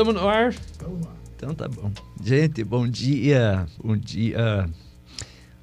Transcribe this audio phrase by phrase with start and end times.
[0.00, 0.48] Estamos no ar?
[0.48, 1.06] Estamos.
[1.36, 1.92] Então tá bom.
[2.24, 3.66] Gente, bom dia.
[3.84, 4.66] Bom dia.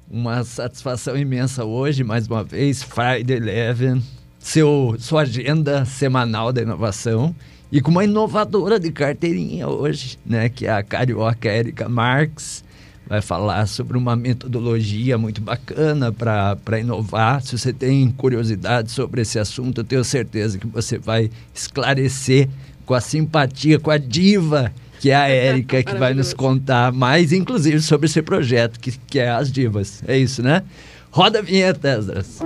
[0.08, 4.00] Uma satisfação imensa hoje, mais uma vez, Friday Eleven,
[4.38, 7.34] seu, sua agenda semanal da inovação.
[7.72, 10.48] E com uma inovadora de carteirinha hoje, né?
[10.48, 12.62] Que é a carioca Érica Marx.
[13.08, 17.42] Vai falar sobre uma metodologia muito bacana para inovar.
[17.42, 22.48] Se você tem curiosidade sobre esse assunto, eu tenho certeza que você vai esclarecer
[22.88, 27.32] com a simpatia, com a diva que é a Érica, que vai nos contar mais,
[27.32, 30.02] inclusive, sobre esse projeto, que, que é As Divas.
[30.08, 30.62] É isso, né?
[31.10, 32.40] Roda a vinheta, Esdras.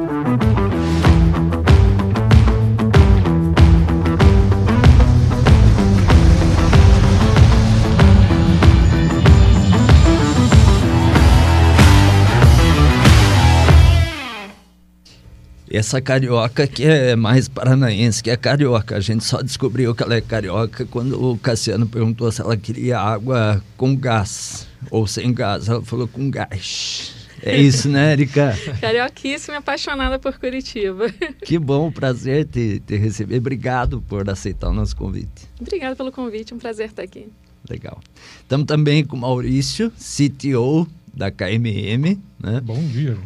[15.74, 18.94] Essa carioca que é mais paranaense, que é carioca.
[18.94, 23.00] A gente só descobriu que ela é carioca quando o Cassiano perguntou se ela queria
[23.00, 25.68] água com gás ou sem gás.
[25.68, 27.14] Ela falou com gás.
[27.42, 28.54] É isso, né, Erika?
[28.82, 31.06] Carioquíssima e apaixonada por Curitiba.
[31.42, 33.38] Que bom, prazer te, te receber.
[33.38, 35.48] Obrigado por aceitar o nosso convite.
[35.58, 37.28] Obrigada pelo convite, um prazer estar aqui.
[37.68, 37.98] Legal.
[38.42, 42.20] Estamos também com o Maurício, CTO da KMM.
[42.38, 42.60] Né?
[42.60, 43.16] Bom dia,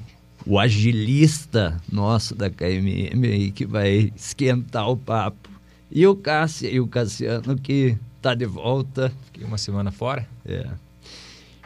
[0.46, 5.50] o agilista nosso da KMM aí que vai esquentar o papo.
[5.90, 9.12] E o Cássio e o Cassiano que tá de volta.
[9.26, 10.26] Fiquei uma semana fora.
[10.44, 10.66] É.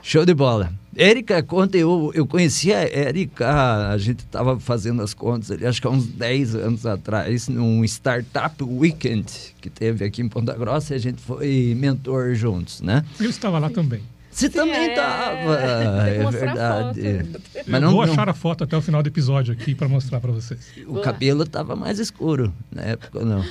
[0.02, 0.72] Show de bola.
[0.96, 5.80] Érica, conta, eu, eu conheci a Érica, a gente estava fazendo as contas ali, acho
[5.80, 9.26] que há uns 10 anos atrás, num Startup Weekend
[9.60, 13.04] que teve aqui em Ponta Grossa, e a gente foi mentor juntos, né?
[13.20, 14.02] Eu estava lá também.
[14.30, 17.30] Você Sim, também estava, é, é verdade.
[17.66, 18.30] Mas não, vou achar não...
[18.30, 20.60] a foto até o final do episódio aqui para mostrar para vocês.
[20.86, 21.02] O Boa.
[21.02, 23.44] cabelo estava mais escuro na época, não?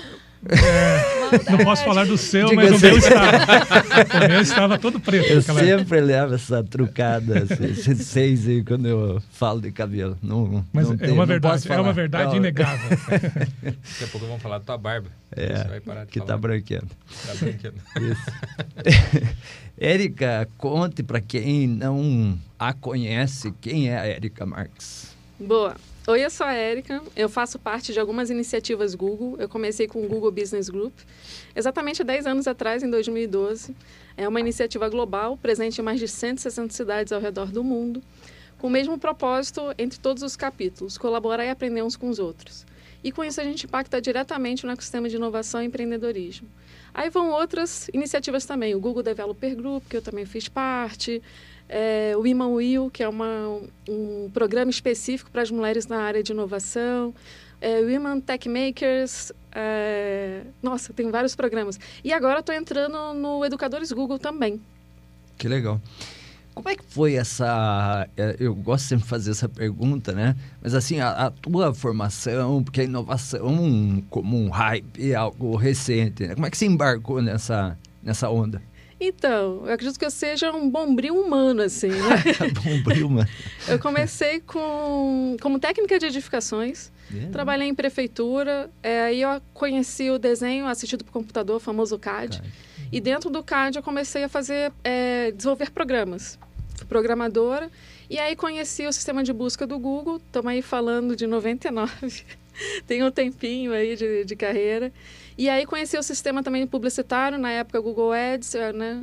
[0.47, 2.87] É, não posso falar do seu, Digo mas assim.
[2.87, 4.25] o meu estava.
[4.25, 5.29] O meu estava todo preto.
[5.29, 5.99] Eu sempre época.
[5.99, 10.17] levo essa trucada, esses seis aí, quando eu falo de cabelo.
[10.21, 12.89] Não, mas não é, tem, uma verdade, é uma verdade inegável.
[12.89, 15.09] Daqui a pouco vamos falar da tua barba.
[15.35, 16.89] É, que está branqueando.
[17.09, 17.77] Está branqueando.
[17.99, 19.35] Isso.
[19.77, 25.15] Érica, conte para quem não a conhece, quem é a Érica Marques?
[25.39, 25.75] Boa.
[26.07, 27.03] Oi, eu sou a Érica.
[27.15, 29.35] Eu faço parte de algumas iniciativas Google.
[29.37, 30.93] Eu comecei com o Google Business Group
[31.55, 33.75] exatamente 10 anos atrás, em 2012.
[34.17, 38.01] É uma iniciativa global, presente em mais de 160 cidades ao redor do mundo,
[38.57, 42.65] com o mesmo propósito entre todos os capítulos: colaborar e aprender uns com os outros.
[43.03, 46.49] E com isso a gente impacta diretamente no ecossistema de inovação e empreendedorismo.
[46.93, 51.21] Aí vão outras iniciativas também, o Google Developer Group, que eu também fiz parte,
[51.69, 56.23] é, o Iman Will, que é uma, um programa específico para as mulheres na área
[56.23, 57.13] de inovação,
[57.61, 61.79] é, Women Tech Makers, é, nossa, tem vários programas.
[62.03, 64.59] E agora estou entrando no Educadores Google também.
[65.37, 65.79] Que legal.
[66.53, 68.09] Como é que foi essa.
[68.17, 70.35] É, eu gosto sempre de fazer essa pergunta, né?
[70.61, 76.27] Mas assim, a, a tua formação, porque a inovação como um hype é algo recente,
[76.27, 76.33] né?
[76.33, 78.61] Como é que você embarcou nessa, nessa onda?
[78.99, 82.23] Então, eu acredito que eu seja um bombril humano, assim, né?
[82.63, 83.29] bombril humano.
[83.67, 87.31] eu comecei com, como técnica de edificações, yeah.
[87.31, 92.39] trabalhei em prefeitura, é, aí eu conheci o desenho assistido por computador, o famoso CAD,
[92.39, 92.53] CAD.
[92.91, 96.37] e dentro do CAD eu comecei a fazer, é, desenvolver programas
[96.85, 97.69] programadora.
[98.09, 102.23] E aí conheci o sistema de busca do Google, estamos aí falando de 99,
[102.87, 104.91] tem um tempinho aí de, de carreira.
[105.39, 109.01] E aí conheci o sistema também publicitário, na época Google Ads, eh, né?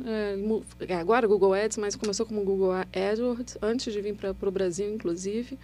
[0.87, 4.87] É, agora Google Ads, mas começou como Google AdWords, antes de vir para o Brasil,
[4.93, 5.57] inclusive.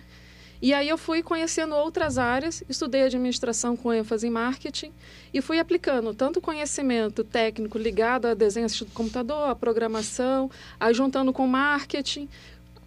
[0.60, 4.92] E aí eu fui conhecendo outras áreas, estudei administração com ênfase em marketing
[5.32, 10.50] e fui aplicando tanto conhecimento técnico ligado a desenho do computador, a programação,
[10.80, 12.28] aí juntando com marketing,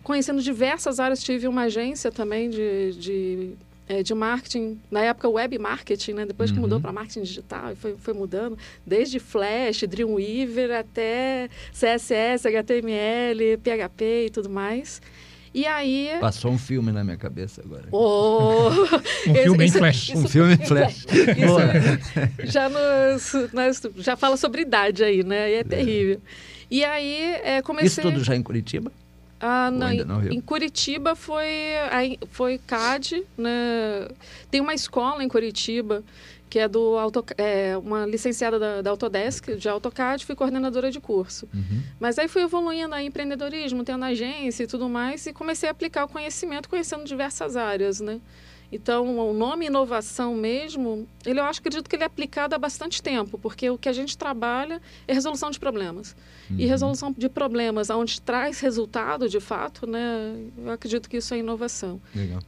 [0.02, 1.22] conhecendo diversas áreas.
[1.22, 3.50] Tive uma agência também de, de,
[3.88, 6.26] é, de marketing, na época web marketing, né?
[6.26, 6.82] depois que mudou uhum.
[6.82, 14.30] para marketing digital, e foi, foi mudando, desde Flash, Dreamweaver até CSS, HTML, PHP e
[14.30, 15.00] tudo mais.
[15.54, 16.10] E aí.
[16.20, 17.88] Passou um filme na minha cabeça agora.
[17.90, 18.68] Oh,
[19.26, 20.10] um filme em flash.
[20.14, 21.06] um filme em flash.
[21.06, 25.50] Isso, já, nos, nos, já fala sobre idade aí, né?
[25.50, 25.64] E é, é.
[25.64, 26.20] terrível.
[26.70, 27.86] E aí é, comecei.
[27.86, 28.92] Isso tudo já em Curitiba?
[29.38, 29.70] Ah,
[30.30, 31.46] em, Curitiba foi,
[32.30, 34.08] foi CAD, né?
[34.50, 36.02] Tem uma escola em Curitiba
[36.48, 41.00] que é do auto, é, uma licenciada da, da, Autodesk, de AutoCAD, fui coordenadora de
[41.00, 41.48] curso.
[41.52, 41.82] Uhum.
[41.98, 46.04] Mas aí fui evoluindo a empreendedorismo, tendo agência e tudo mais, e comecei a aplicar
[46.04, 48.20] o conhecimento, conhecendo diversas áreas, né?
[48.70, 53.02] Então, o nome inovação mesmo, ele eu acho acredito que ele é aplicado há bastante
[53.02, 56.16] tempo, porque o que a gente trabalha é resolução de problemas.
[56.50, 56.56] Uhum.
[56.58, 60.36] E resolução de problemas onde traz resultado, de fato, né?
[60.58, 62.00] Eu acredito que isso é inovação.
[62.14, 62.40] Legal.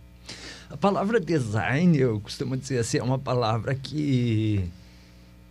[0.70, 4.68] A palavra design, eu costumo dizer assim, é uma palavra que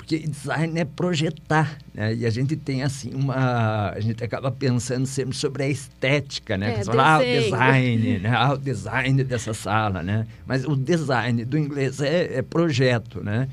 [0.08, 2.16] porque design é projetar, né?
[2.16, 6.80] E a gente tem assim uma, a gente acaba pensando sempre sobre a estética, né?
[6.80, 8.32] É, Fala, ah, o design, né?
[8.38, 10.26] Ah, o design dessa sala, né?
[10.46, 13.50] Mas o design do inglês é, é projeto, né?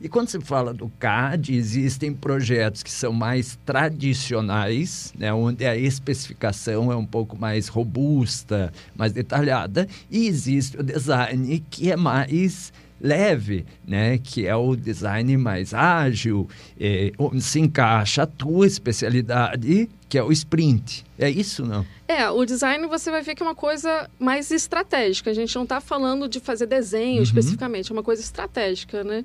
[0.00, 5.76] E quando se fala do CAD, existem projetos que são mais tradicionais, né, onde a
[5.76, 12.72] especificação é um pouco mais robusta, mais detalhada, e existe o design que é mais
[13.00, 14.18] leve, né?
[14.18, 16.48] que é o design mais ágil,
[16.78, 21.04] é, onde se encaixa a tua especialidade, que é o sprint.
[21.18, 21.84] É isso, não?
[22.06, 25.30] É, o design você vai ver que é uma coisa mais estratégica.
[25.30, 27.22] A gente não está falando de fazer desenho uhum.
[27.22, 29.24] especificamente, é uma coisa estratégica, né?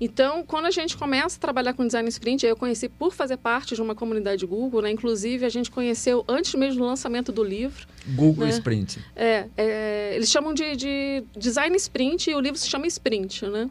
[0.00, 3.74] Então, quando a gente começa a trabalhar com design sprint, eu conheci por fazer parte
[3.74, 4.90] de uma comunidade Google, né?
[4.90, 7.86] Inclusive, a gente conheceu antes mesmo do lançamento do livro.
[8.06, 8.52] Google né?
[8.52, 9.00] Sprint.
[9.16, 13.68] É, é, eles chamam de, de design sprint e o livro se chama Sprint, né?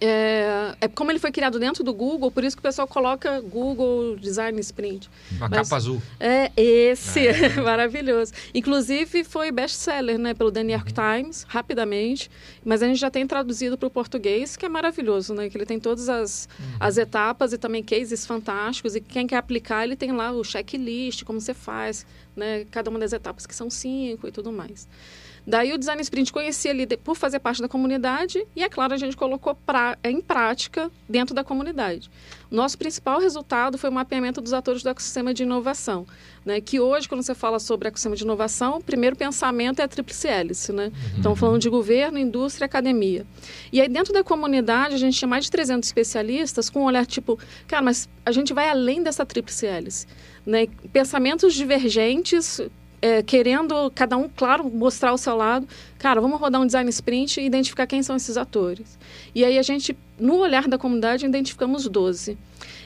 [0.00, 3.40] É, é, como ele foi criado dentro do Google, por isso que o pessoal coloca
[3.40, 5.08] Google Design Sprint.
[5.32, 6.02] Uma Mas, capa azul.
[6.18, 7.48] É, esse, é.
[7.62, 8.32] maravilhoso.
[8.54, 11.22] Inclusive foi best-seller né, pelo The New York uhum.
[11.22, 12.30] Times, rapidamente.
[12.64, 15.48] Mas a gente já tem traduzido para o português, que é maravilhoso, né?
[15.48, 16.76] Que ele tem todas as, uhum.
[16.80, 18.94] as etapas e também cases fantásticos.
[18.94, 22.04] E quem quer aplicar, ele tem lá o checklist, como você faz,
[22.36, 22.64] né?
[22.70, 24.88] Cada uma das etapas, que são cinco e tudo mais.
[25.46, 28.96] Daí o Design Sprint conhecia ali por fazer parte da comunidade e, é claro, a
[28.96, 32.10] gente colocou pra, em prática dentro da comunidade.
[32.50, 36.06] Nosso principal resultado foi o mapeamento dos atores do ecossistema de inovação,
[36.46, 36.60] né?
[36.60, 40.28] que hoje, quando você fala sobre ecossistema de inovação, o primeiro pensamento é a tríplice
[40.28, 40.72] hélice.
[40.72, 40.86] Né?
[40.86, 41.18] Uhum.
[41.18, 43.26] Então, falando de governo, indústria e academia.
[43.70, 47.04] E aí, dentro da comunidade, a gente tinha mais de 300 especialistas com um olhar
[47.04, 50.06] tipo, cara, mas a gente vai além dessa tríplice hélice.
[50.46, 50.66] Né?
[50.92, 52.60] Pensamentos divergentes
[53.04, 55.68] é, querendo cada um, claro, mostrar o seu lado.
[55.98, 58.98] Cara, vamos rodar um design sprint e identificar quem são esses atores.
[59.34, 62.38] E aí a gente, no olhar da comunidade, identificamos 12.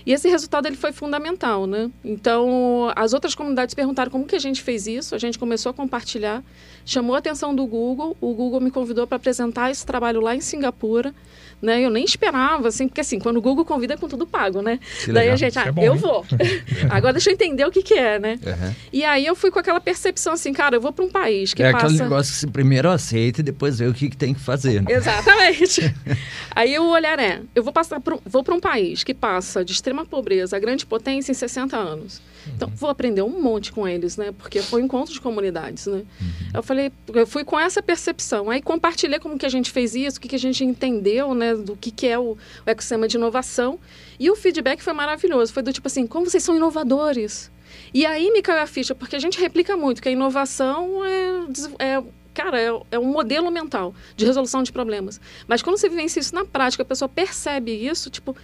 [0.05, 1.89] E esse resultado ele foi fundamental, né?
[2.05, 5.73] Então, as outras comunidades perguntaram como que a gente fez isso, a gente começou a
[5.75, 6.43] compartilhar,
[6.85, 10.41] chamou a atenção do Google, o Google me convidou para apresentar esse trabalho lá em
[10.41, 11.15] Singapura,
[11.61, 11.85] né?
[11.85, 14.79] Eu nem esperava, assim, porque assim, quando o Google convida é com tudo pago, né?
[15.05, 15.35] Que Daí legal.
[15.35, 15.99] a gente, ah, é bom, eu hein?
[15.99, 16.27] vou.
[16.91, 18.39] Agora deixa eu entender o que que é, né?
[18.45, 18.75] Uhum.
[18.93, 21.63] E aí eu fui com aquela percepção assim, cara, eu vou para um país que
[21.63, 21.87] é passa...
[21.87, 24.41] É aquele negócio que você primeiro aceita e depois vê o que, que tem que
[24.41, 24.83] fazer.
[24.83, 24.93] Né?
[24.93, 25.95] Exatamente.
[26.55, 29.73] aí o olhar é, eu vou passar pro, vou para um país que passa de
[29.73, 32.21] extrema pobreza a grande potência em 60 anos.
[32.55, 34.33] Então, vou aprender um monte com eles, né?
[34.37, 35.99] Porque foi um encontro de comunidades, né?
[36.21, 36.29] Uhum.
[36.55, 38.51] Eu falei, eu fui com essa percepção.
[38.51, 41.55] Aí compartilhei como que a gente fez isso, o que, que a gente entendeu, né?
[41.55, 43.79] Do que, que é o, o ecossistema de inovação.
[44.19, 45.53] E o feedback foi maravilhoso.
[45.53, 47.51] Foi do tipo assim, como vocês são inovadores.
[47.93, 51.85] E aí me caiu a ficha, porque a gente replica muito que a inovação é,
[51.85, 52.03] é
[52.39, 55.21] cara, é, é, um modelo mental de resolução de problemas.
[55.47, 58.37] Mas quando você vivencia isso na prática, a pessoa percebe isso, tipo,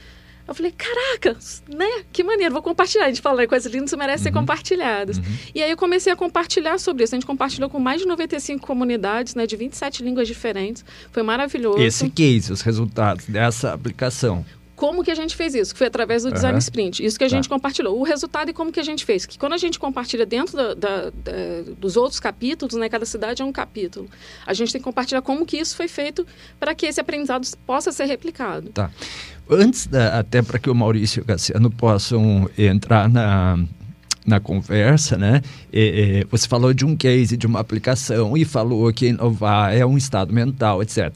[0.47, 2.05] eu falei, caraca, né?
[2.13, 3.05] Que maneiro, vou compartilhar.
[3.05, 4.23] A gente fala, coisas lindas merecem uhum.
[4.25, 5.19] ser compartilhadas.
[5.19, 5.25] Uhum.
[5.55, 7.15] E aí eu comecei a compartilhar sobre isso.
[7.15, 9.47] A gente compartilhou com mais de 95 comunidades, né?
[9.47, 10.85] De 27 línguas diferentes.
[11.11, 11.81] Foi maravilhoso.
[11.81, 14.45] Esse case, os resultados dessa aplicação.
[14.77, 15.73] Como que a gente fez isso?
[15.73, 16.35] Que foi através do uhum.
[16.35, 17.05] Design Sprint.
[17.05, 17.37] Isso que a tá.
[17.37, 17.99] gente compartilhou.
[17.99, 19.25] O resultado e como que a gente fez.
[19.25, 21.33] Que quando a gente compartilha dentro da, da, da,
[21.79, 22.89] dos outros capítulos, né?
[22.89, 24.09] Cada cidade é um capítulo.
[24.45, 26.27] A gente tem que compartilhar como que isso foi feito
[26.59, 28.71] para que esse aprendizado possa ser replicado.
[28.71, 28.91] Tá.
[29.51, 33.59] Antes, da, até para que o Maurício e o Cassiano possam entrar na,
[34.27, 35.43] na conversa, né?
[35.73, 39.85] É, é, você falou de um case, de uma aplicação e falou que inovar é
[39.85, 41.15] um estado mental, etc.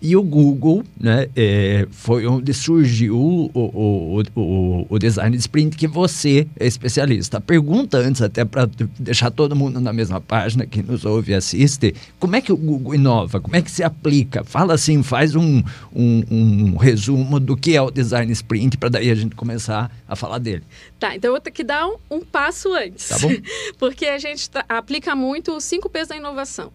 [0.00, 5.86] E o Google, né, é, foi onde surgiu o, o, o, o, design sprint que
[5.86, 7.40] você é especialista.
[7.40, 11.94] Pergunta antes, até para deixar todo mundo na mesma página, que nos ouve e assiste,
[12.18, 13.40] como é que o Google inova?
[13.40, 14.44] Como é que se aplica?
[14.44, 15.62] Fala assim, faz um,
[15.94, 20.16] um, um resumo do que é o design sprint, para daí a gente começar a
[20.16, 20.62] falar dele.
[20.98, 23.08] Tá, então eu vou ter que dar um, um passo antes.
[23.08, 23.30] Tá bom.
[23.78, 26.72] Porque a gente aplica muito os cinco P's da inovação.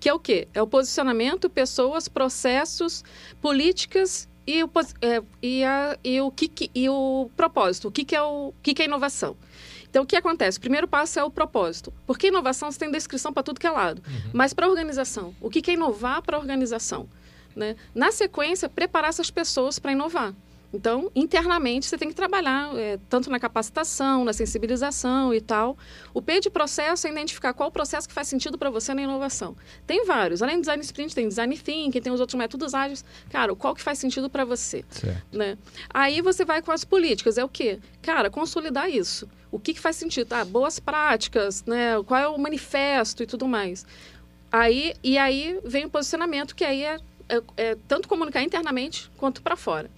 [0.00, 0.48] Que é o quê?
[0.52, 3.02] É o posicionamento, pessoas, processos,
[3.40, 7.88] políticas e o, é, e, a, e o, que, que, e o propósito.
[7.88, 9.36] O que, que, é, o, que, que é inovação?
[9.88, 10.58] Então, o que acontece?
[10.58, 11.92] O primeiro passo é o propósito.
[12.06, 14.02] Porque inovação você tem descrição para tudo que é lado.
[14.06, 14.30] Uhum.
[14.32, 17.08] Mas para a organização, o que, que é inovar para a organização?
[17.54, 17.76] Né?
[17.94, 20.34] Na sequência, preparar essas pessoas para inovar.
[20.74, 25.78] Então, internamente, você tem que trabalhar é, tanto na capacitação, na sensibilização e tal.
[26.12, 29.02] O P de processo é identificar qual o processo que faz sentido para você na
[29.02, 29.56] inovação.
[29.86, 30.42] Tem vários.
[30.42, 33.04] Além do design sprint, tem design thinking, tem os outros métodos ágeis.
[33.30, 34.84] Cara, qual que faz sentido para você?
[34.90, 35.38] Certo.
[35.38, 35.56] Né?
[35.88, 37.38] Aí você vai com as políticas.
[37.38, 37.78] É o quê?
[38.02, 39.28] Cara, consolidar isso.
[39.52, 40.32] O que, que faz sentido?
[40.32, 42.02] Ah, boas práticas, né?
[42.04, 43.86] qual é o manifesto e tudo mais.
[44.50, 49.40] Aí, e aí vem o posicionamento, que aí é, é, é tanto comunicar internamente quanto
[49.40, 49.88] para fora.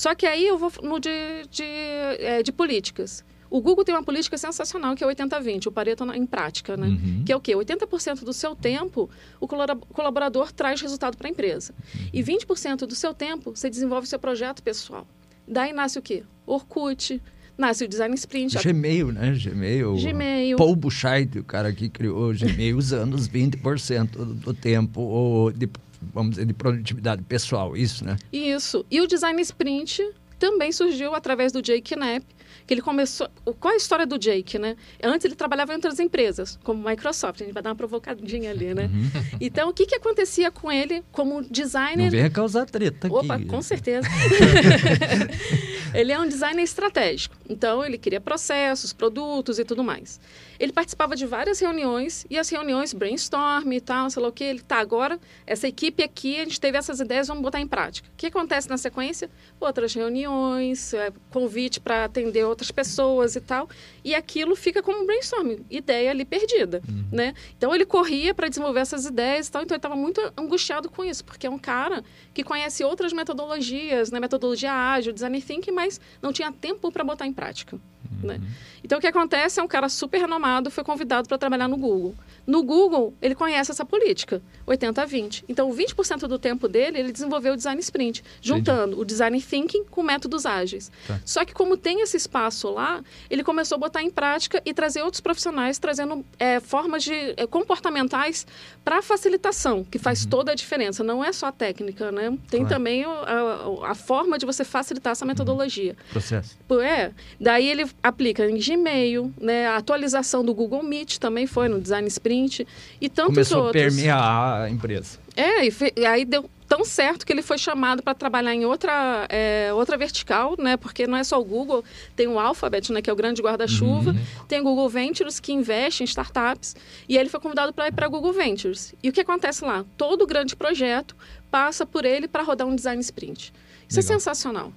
[0.00, 1.10] Só que aí eu vou no de,
[1.50, 3.22] de, é, de políticas.
[3.50, 6.86] O Google tem uma política sensacional que é 80-20, o Pareto em prática, né?
[6.86, 7.22] Uhum.
[7.26, 7.54] Que é o quê?
[7.54, 11.74] 80% do seu tempo o colaborador traz resultado para a empresa.
[11.94, 12.08] Uhum.
[12.14, 15.06] E 20% do seu tempo você desenvolve seu projeto pessoal.
[15.46, 16.22] Daí nasce o quê?
[16.46, 17.20] Orkut,
[17.58, 18.56] nasce o Design Sprint.
[18.56, 19.34] Gmail, né?
[19.34, 19.96] Gmail.
[19.96, 20.56] Gmail.
[20.56, 25.68] Paul Buchheit, o cara que criou o Gmail, usando os 20% do tempo de,
[26.12, 28.16] vamos dizer, de produtividade pessoal, isso, né?
[28.32, 28.84] Isso.
[28.90, 30.02] E o Design Sprint
[30.38, 32.24] também surgiu através do Jake Knapp,
[32.66, 33.28] que ele começou.
[33.60, 34.74] Qual é a história do Jake, né?
[35.02, 37.42] Antes ele trabalhava em outras empresas, como Microsoft.
[37.42, 38.84] A gente vai dar uma provocadinha ali, né?
[38.92, 39.10] Uhum.
[39.40, 42.04] Então, o que, que acontecia com ele como designer?
[42.04, 43.16] Não venha causar treta aqui.
[43.16, 44.08] Opa, com certeza.
[45.94, 47.36] ele é um designer estratégico.
[47.48, 50.20] Então, ele cria processos, produtos e tudo mais.
[50.58, 54.44] Ele participava de várias reuniões e as reuniões brainstorm e tal, sei lá o que.
[54.44, 58.08] Ele tá agora, essa equipe aqui, a gente teve essas ideias, vamos botar em prática.
[58.12, 59.30] O que acontece na sequência?
[59.58, 63.68] Outras reuniões, é, convite para atender outras pessoas e tal.
[64.04, 67.04] E aquilo fica como um brainstorm, ideia ali perdida, Uhum.
[67.10, 67.34] né?
[67.56, 71.04] Então ele corria para desenvolver essas ideias e tal, então ele estava muito angustiado com
[71.04, 72.04] isso, porque é um cara
[72.34, 74.20] que conhece outras metodologias, né?
[74.20, 77.78] Metodologia ágil, design thinking, mas não tinha tempo para botar em prática.
[78.22, 78.38] Né?
[78.84, 82.14] Então, o que acontece é um cara super renomado foi convidado para trabalhar no Google.
[82.46, 85.44] No Google, ele conhece essa política, 80-20.
[85.48, 90.02] Então, 20% do tempo dele, ele desenvolveu o design sprint, juntando o design thinking com
[90.02, 90.90] métodos ágeis.
[91.06, 91.20] Tá.
[91.24, 95.02] Só que, como tem esse espaço lá, ele começou a botar em prática e trazer
[95.02, 98.46] outros profissionais, trazendo é, formas de, é, comportamentais
[98.84, 101.04] para facilitação, que faz toda a diferença.
[101.04, 102.36] Não é só a técnica, né?
[102.50, 102.74] Tem Claro.
[102.74, 105.69] também o- a, a forma de você facilitar essa metodologia.
[106.10, 106.56] Processo.
[106.66, 109.66] Pô, É, daí ele aplica em Gmail, né?
[109.68, 112.66] A atualização do Google Meet também foi no Design Sprint
[113.00, 113.82] e tantos Começou a outros.
[113.82, 115.18] permear a empresa.
[115.36, 118.64] É, e, fe- e aí deu tão certo que ele foi chamado para trabalhar em
[118.64, 120.76] outra, é, outra vertical, né?
[120.76, 121.82] Porque não é só o Google,
[122.14, 123.02] tem o Alphabet, né?
[123.02, 124.14] Que é o grande guarda-chuva,
[124.46, 126.76] tem o Google Ventures que investe em startups
[127.08, 128.94] e aí ele foi convidado para ir para Google Ventures.
[129.02, 129.84] E o que acontece lá?
[129.96, 131.16] Todo grande projeto
[131.50, 133.52] passa por ele para rodar um Design Sprint.
[133.88, 134.20] Isso é Legal.
[134.20, 134.72] sensacional.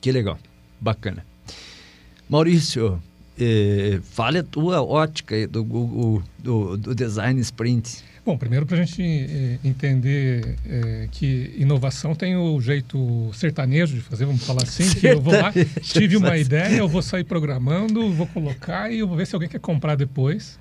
[0.00, 0.38] Que legal.
[0.80, 1.24] Bacana.
[2.28, 3.02] Maurício,
[3.38, 8.04] eh, fale a tua ótica do Google, do, do Design Sprint.
[8.24, 14.02] Bom, primeiro para a gente eh, entender eh, que inovação tem o jeito sertanejo de
[14.02, 15.50] fazer, vamos falar assim, que eu vou lá,
[15.80, 19.48] tive uma ideia, eu vou sair programando, vou colocar e eu vou ver se alguém
[19.48, 20.58] quer comprar depois,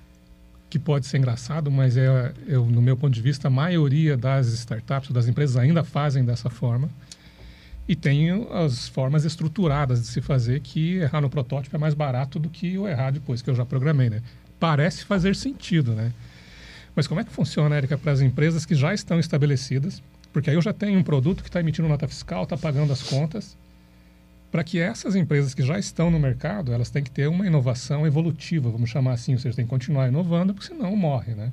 [0.69, 4.47] que pode ser engraçado, mas é, eu, no meu ponto de vista, a maioria das
[4.47, 6.89] startups, das empresas ainda fazem dessa forma.
[7.87, 12.37] E tem as formas estruturadas de se fazer que errar no protótipo é mais barato
[12.37, 14.21] do que o errar depois que eu já programei, né?
[14.59, 16.11] Parece fazer sentido, né?
[16.95, 20.01] Mas como é que funciona, Érica, para as empresas que já estão estabelecidas?
[20.33, 23.03] Porque aí eu já tenho um produto que está emitindo nota fiscal, está pagando as
[23.03, 23.57] contas.
[24.51, 28.05] Para que essas empresas que já estão no mercado, elas têm que ter uma inovação
[28.05, 31.51] evolutiva, vamos chamar assim, ou seja, tem que continuar inovando, porque senão morre, né?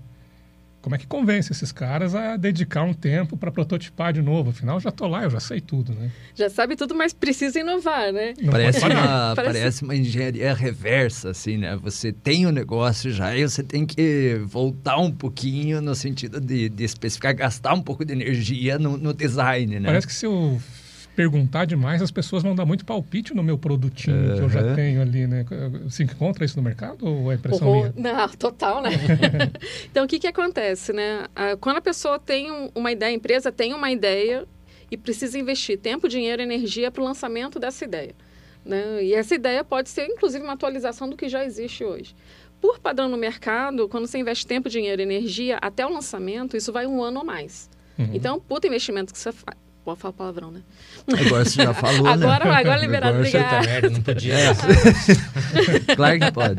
[0.84, 4.50] Como é que convence esses caras a dedicar um tempo para prototipar de novo?
[4.50, 6.10] Afinal, eu já estou lá, eu já sei tudo, né?
[6.34, 8.34] Já sabe tudo, mas precisa inovar, né?
[8.50, 11.74] Parece uma, Parece- parece uma engenharia reversa, assim, né?
[11.76, 16.68] Você tem o negócio já e você tem que voltar um pouquinho no sentido de,
[16.68, 19.86] de especificar, gastar um pouco de energia no, no design, né?
[19.88, 20.60] Parece que se eu
[21.14, 25.00] perguntar demais, as pessoas vão dar muito palpite no meu produtinho que eu já tenho
[25.00, 25.44] ali, né?
[25.84, 27.92] Você encontra isso no mercado ou é impressão Horror.
[27.94, 28.12] minha?
[28.14, 28.90] Não, total, né?
[29.90, 31.26] então, o que, que acontece, né?
[31.34, 34.46] Ah, Quando a pessoa tem um- uma ideia, a empresa tem uma ideia
[34.90, 38.14] e precisa investir tempo, dinheiro e energia para o lançamento dessa ideia.
[38.64, 39.04] Né?
[39.04, 42.14] E essa ideia pode ser, inclusive, uma atualização do que já existe hoje.
[42.60, 46.72] Por padrão no mercado, quando você investe tempo, dinheiro e energia até o lançamento, isso
[46.72, 47.68] vai um ano ou mais.
[47.98, 48.08] Uhum.
[48.14, 49.56] Então, puta investimento que você faz.
[49.84, 50.62] Pode falar palavrão, né?
[51.06, 52.54] Agora você já falou, Agora, né?
[52.54, 53.58] agora liberado, Agora obrigada.
[53.58, 54.34] Puta merda, não podia.
[55.94, 56.54] Claro que pode.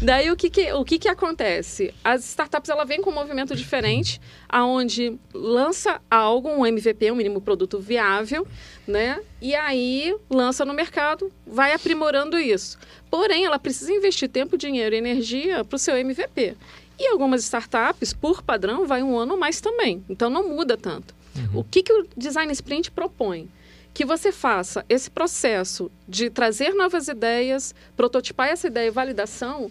[0.00, 1.92] Daí o que que, o que que acontece?
[2.04, 7.40] As startups ela vêm com um movimento diferente, aonde lança algo, um MVP, um mínimo
[7.40, 8.46] produto viável,
[8.86, 9.18] né?
[9.42, 12.78] E aí lança no mercado, vai aprimorando isso.
[13.10, 16.56] Porém, ela precisa investir tempo, dinheiro e energia para o seu MVP.
[16.98, 20.04] E algumas startups, por padrão, vai um ano mais também.
[20.08, 21.15] Então não muda tanto.
[21.54, 23.48] O que, que o Design Sprint propõe?
[23.96, 29.70] que você faça esse processo de trazer novas ideias, prototipar essa ideia e validação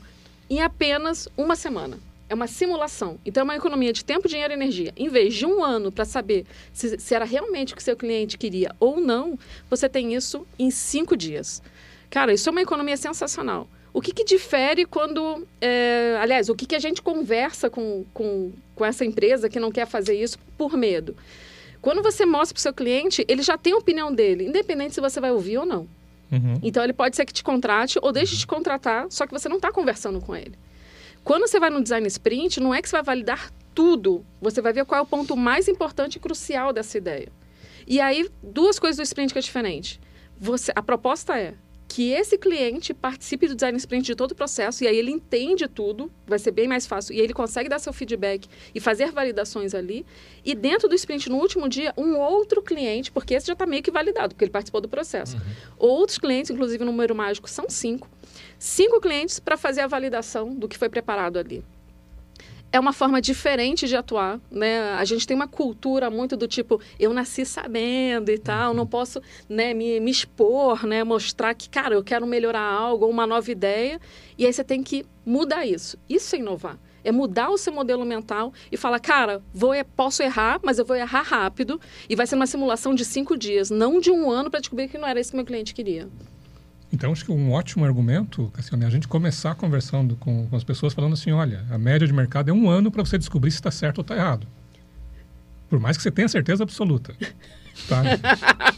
[0.50, 2.00] em apenas uma semana.
[2.28, 3.20] É uma simulação.
[3.24, 4.92] Então, é uma economia de tempo, dinheiro e energia.
[4.98, 8.36] Em vez de um ano para saber se, se, era realmente o que seu cliente
[8.36, 9.38] queria ou não,
[9.70, 11.62] você tem isso em cinco dias.
[12.10, 13.68] Cara, isso é uma economia sensacional.
[13.94, 15.48] O que, que difere quando.
[15.62, 19.72] É, aliás, o que, que a gente conversa com, com, com essa empresa que não
[19.72, 21.16] quer fazer isso por medo?
[21.86, 25.00] Quando você mostra para o seu cliente, ele já tem a opinião dele, independente se
[25.00, 25.88] você vai ouvir ou não.
[26.32, 26.60] Uhum.
[26.64, 29.48] Então, ele pode ser que te contrate ou deixe de te contratar, só que você
[29.48, 30.58] não está conversando com ele.
[31.24, 34.26] Quando você vai no design sprint, não é que você vai validar tudo.
[34.42, 37.28] Você vai ver qual é o ponto mais importante e crucial dessa ideia.
[37.86, 40.02] E aí, duas coisas do sprint que é diferente.
[40.40, 41.54] Você, a proposta é
[41.96, 45.66] que esse cliente participe do design sprint de todo o processo e aí ele entende
[45.66, 49.74] tudo, vai ser bem mais fácil e ele consegue dar seu feedback e fazer validações
[49.74, 50.06] ali.
[50.44, 53.82] E dentro do sprint, no último dia, um outro cliente, porque esse já está meio
[53.82, 55.38] que validado, porque ele participou do processo.
[55.38, 55.44] Uhum.
[55.78, 58.10] Outros clientes, inclusive o número mágico, são cinco
[58.60, 61.64] cinco clientes para fazer a validação do que foi preparado ali.
[62.76, 64.96] É uma forma diferente de atuar, né?
[64.96, 69.22] A gente tem uma cultura muito do tipo, eu nasci sabendo e tal, não posso
[69.48, 71.02] né, me, me expor, né?
[71.02, 73.98] Mostrar que, cara, eu quero melhorar algo, uma nova ideia.
[74.38, 75.98] E aí você tem que mudar isso.
[76.10, 80.60] Isso é inovar é mudar o seu modelo mental e falar, cara, vou, posso errar,
[80.64, 84.10] mas eu vou errar rápido e vai ser uma simulação de cinco dias, não de
[84.10, 86.10] um ano para descobrir que não era isso que meu cliente queria.
[86.96, 90.64] Então, acho que um ótimo argumento, Cassiano, é a gente começar conversando com, com as
[90.64, 93.58] pessoas falando assim, olha, a média de mercado é um ano para você descobrir se
[93.58, 94.48] está certo ou está errado.
[95.70, 97.14] Por mais que você tenha certeza absoluta.
[97.90, 98.02] Tá?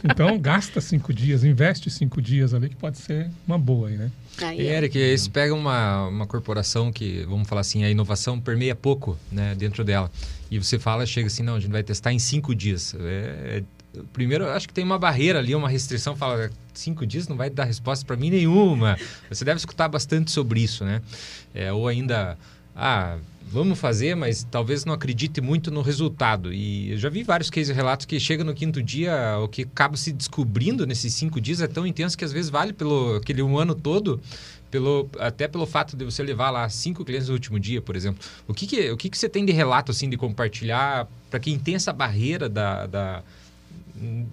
[0.02, 4.10] Então, gasta cinco dias, investe cinco dias ali, que pode ser uma boa aí, né?
[4.56, 5.16] E, Eric, é.
[5.16, 9.84] você pega uma, uma corporação que, vamos falar assim, a inovação permeia pouco né, dentro
[9.84, 10.10] dela.
[10.50, 12.96] E você fala, chega assim, não, a gente vai testar em cinco dias.
[12.98, 13.62] É, é
[14.12, 17.64] primeiro, acho que tem uma barreira ali, uma restrição, fala cinco dias não vai dar
[17.64, 18.96] resposta para mim nenhuma.
[19.28, 21.02] Você deve escutar bastante sobre isso, né?
[21.54, 22.38] É, ou ainda,
[22.74, 23.18] ah,
[23.50, 26.52] vamos fazer, mas talvez não acredite muito no resultado.
[26.52, 29.96] E eu já vi vários cases relatos que chega no quinto dia, o que acaba
[29.96, 33.58] se descobrindo nesses cinco dias é tão intenso que às vezes vale pelo aquele um
[33.58, 34.20] ano todo.
[34.70, 38.22] Pelo, até pelo fato de você levar lá cinco clientes no último dia, por exemplo.
[38.46, 41.58] O que, que, o que, que você tem de relato assim de compartilhar para quem
[41.58, 43.22] tem essa barreira da, da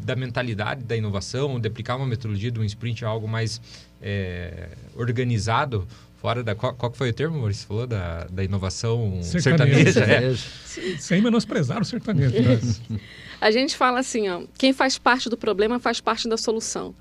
[0.02, 3.62] da mentalidade da inovação, de aplicar uma metodologia de um sprint a algo mais
[4.02, 6.56] é, organizado, fora da.
[6.56, 7.68] Qual, qual foi o termo, Maurício?
[7.68, 9.92] falou da, da inovação sertaneja.
[9.92, 10.40] sertaneja
[10.84, 10.98] é.
[10.98, 12.36] Sem menosprezar o sertanejo.
[12.42, 13.00] Né?
[13.42, 16.96] a gente fala assim, ó, quem faz parte do problema faz parte da solução.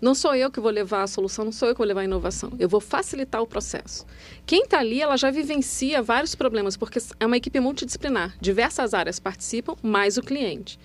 [0.00, 2.04] Não sou eu que vou levar a solução, não sou eu que vou levar a
[2.04, 2.50] inovação.
[2.58, 4.06] Eu vou facilitar o processo.
[4.46, 8.34] Quem está ali, ela já vivencia vários problemas, porque é uma equipe multidisciplinar.
[8.40, 10.78] Diversas áreas participam, mais o cliente.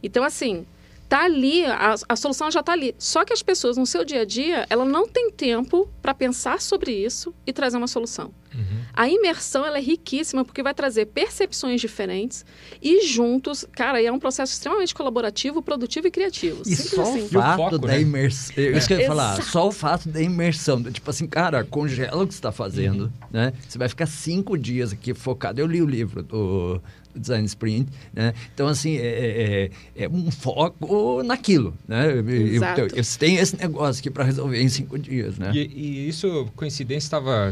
[0.00, 0.64] Então, assim,
[1.10, 2.94] tá ali, a, a solução já está ali.
[2.96, 6.60] Só que as pessoas no seu dia a dia, ela não tem tempo para pensar
[6.60, 8.32] sobre isso e trazer uma solução.
[8.54, 8.80] Uhum.
[8.92, 12.44] A imersão ela é riquíssima porque vai trazer percepções diferentes
[12.80, 16.62] e juntos, cara, é um processo extremamente colaborativo, produtivo e criativo.
[16.64, 17.22] E só assim.
[17.22, 18.00] o fato o foco, da né?
[18.00, 21.64] imersão, é isso que eu ia falar, só o fato da imersão, tipo assim, cara,
[21.64, 23.10] congela o que você está fazendo, uhum.
[23.30, 23.52] né?
[23.68, 25.60] Você vai ficar cinco dias aqui focado.
[25.60, 26.80] Eu li o livro do
[27.14, 28.34] design sprint, né?
[28.54, 32.18] Então, assim, é, é, é, é um foco naquilo, né?
[32.18, 32.80] Exato.
[32.80, 35.52] Eu, eu, eu tenho esse negócio aqui para resolver em cinco dias, né?
[35.54, 37.50] E, e isso, coincidência, estava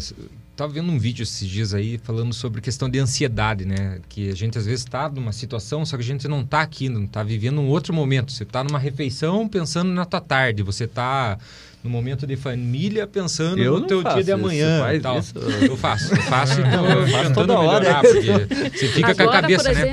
[0.59, 4.01] estava vendo um vídeo esses dias aí falando sobre questão de ansiedade, né?
[4.09, 6.88] Que a gente às vezes está numa situação, só que a gente não está aqui,
[6.88, 8.33] não está vivendo um outro momento.
[8.33, 11.38] Você está numa refeição pensando na tua tarde, você está
[11.83, 14.81] no momento de família, pensando eu no teu dia de amanhã.
[14.81, 15.19] Faz tal.
[15.19, 15.35] Isso?
[15.62, 18.03] Eu faço, eu faço, então, eu faço toda hora.
[18.03, 19.93] Você fica Agora, com a cabeça, né?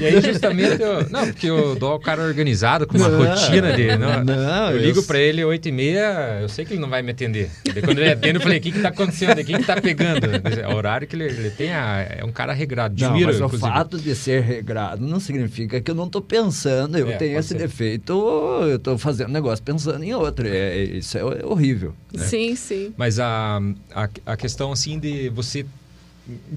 [0.00, 3.72] E aí justamente eu, não, porque eu dou o cara organizado com uma não, rotina
[3.72, 6.88] de, não, não eu ligo para ele oito e meia, eu sei que ele não
[6.88, 7.50] vai me atender.
[7.72, 9.40] Daí, quando ele atende, eu falei, o que que tá acontecendo?
[9.40, 10.26] O que que tá pegando?
[10.60, 12.94] É o horário que ele, ele tem, a, é um cara regrado.
[13.00, 13.56] Não, mas inclusive.
[13.56, 17.38] o fato de ser regrado não significa que eu não tô pensando, eu é, tenho
[17.38, 17.58] esse ser.
[17.58, 18.12] defeito,
[18.68, 20.46] eu tô fazendo negócio pensando em outro.
[20.46, 21.94] É, isso é é horrível.
[22.12, 22.24] Né?
[22.24, 22.94] Sim, sim.
[22.96, 23.60] Mas a,
[23.94, 25.64] a, a, questão, assim, de você...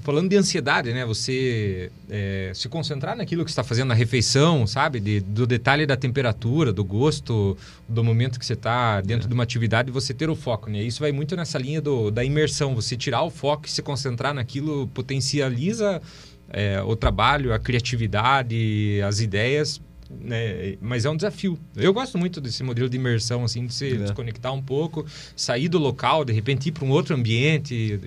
[0.00, 1.04] Falando de ansiedade, né?
[1.04, 4.98] Você é, se concentrar naquilo que está fazendo na refeição, sabe?
[4.98, 7.54] De, do detalhe da temperatura, do gosto,
[7.86, 9.28] do momento que você está dentro é.
[9.28, 10.82] de uma atividade, você ter o foco, né?
[10.82, 12.74] Isso vai muito nessa linha do, da imersão.
[12.74, 16.00] Você tirar o foco e se concentrar naquilo potencializa
[16.48, 20.76] é, o trabalho, a criatividade, as ideias né?
[20.80, 21.58] Mas é um desafio.
[21.76, 23.96] Eu gosto muito desse modelo de imersão, assim, de se é.
[23.96, 28.00] desconectar um pouco, sair do local, de repente ir para um outro ambiente.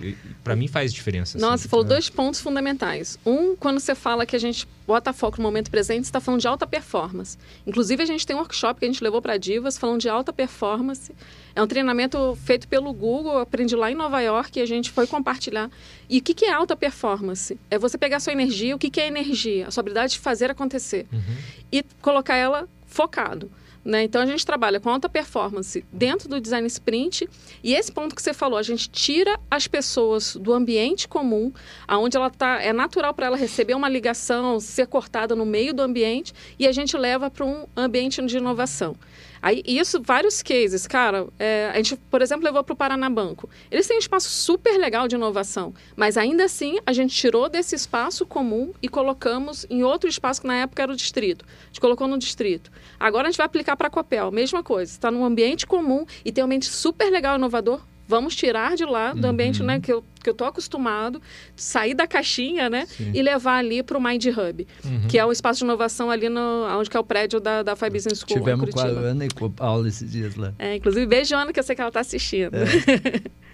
[0.44, 1.38] Para mim faz diferença.
[1.38, 1.64] Nossa, assim.
[1.64, 1.90] você falou é.
[1.90, 3.18] dois pontos fundamentais.
[3.26, 6.48] Um, quando você fala que a gente bota foco no momento presente, está falando de
[6.50, 7.38] alta performance.
[7.66, 10.34] Inclusive, a gente tem um workshop que a gente levou para Divas falando de alta
[10.34, 11.16] performance.
[11.56, 15.08] É um treinamento feito pelo Google, aprendi lá em Nova York e a gente foi
[15.08, 15.72] compartilhar.
[16.10, 17.58] E o que, que é alta performance?
[17.70, 19.68] É você pegar a sua energia, o que, que é energia?
[19.68, 21.08] A sua habilidade de fazer acontecer.
[21.10, 21.38] Uhum.
[21.72, 23.50] E colocar ela focado.
[23.84, 24.04] Né?
[24.04, 27.28] Então a gente trabalha com alta performance dentro do design sprint
[27.64, 31.52] e esse ponto que você falou, a gente tira as pessoas do ambiente comum,
[31.88, 35.82] aonde ela tá, é natural para ela receber uma ligação, ser cortada no meio do
[35.82, 38.96] ambiente e a gente leva para um ambiente de inovação.
[39.42, 43.50] Aí, isso, vários cases, cara, é, a gente, por exemplo, levou para o Paranabanco.
[43.72, 47.74] Eles têm um espaço super legal de inovação, mas ainda assim a gente tirou desse
[47.74, 51.44] espaço comum e colocamos em outro espaço que na época era o distrito.
[51.44, 52.72] A gente colocou no distrito.
[53.02, 54.92] Agora a gente vai aplicar para a Copel, mesma coisa.
[54.92, 59.14] Está num ambiente comum e tem um ambiente super legal, inovador, vamos tirar de lá
[59.14, 59.82] do ambiente né, uhum.
[59.82, 61.20] que eu que eu tô acostumado,
[61.56, 63.12] sair da caixinha, né, Sim.
[63.12, 65.08] e levar ali para o Mind Hub, uhum.
[65.08, 67.76] que é o espaço de inovação ali no onde que é o prédio da da
[67.76, 68.38] Five Business School.
[68.38, 70.54] Tivemos com a Ana e com o Paulo esses dias lá.
[70.60, 72.54] É, inclusive beijo Ana que eu sei que ela está assistindo.
[72.56, 73.32] É.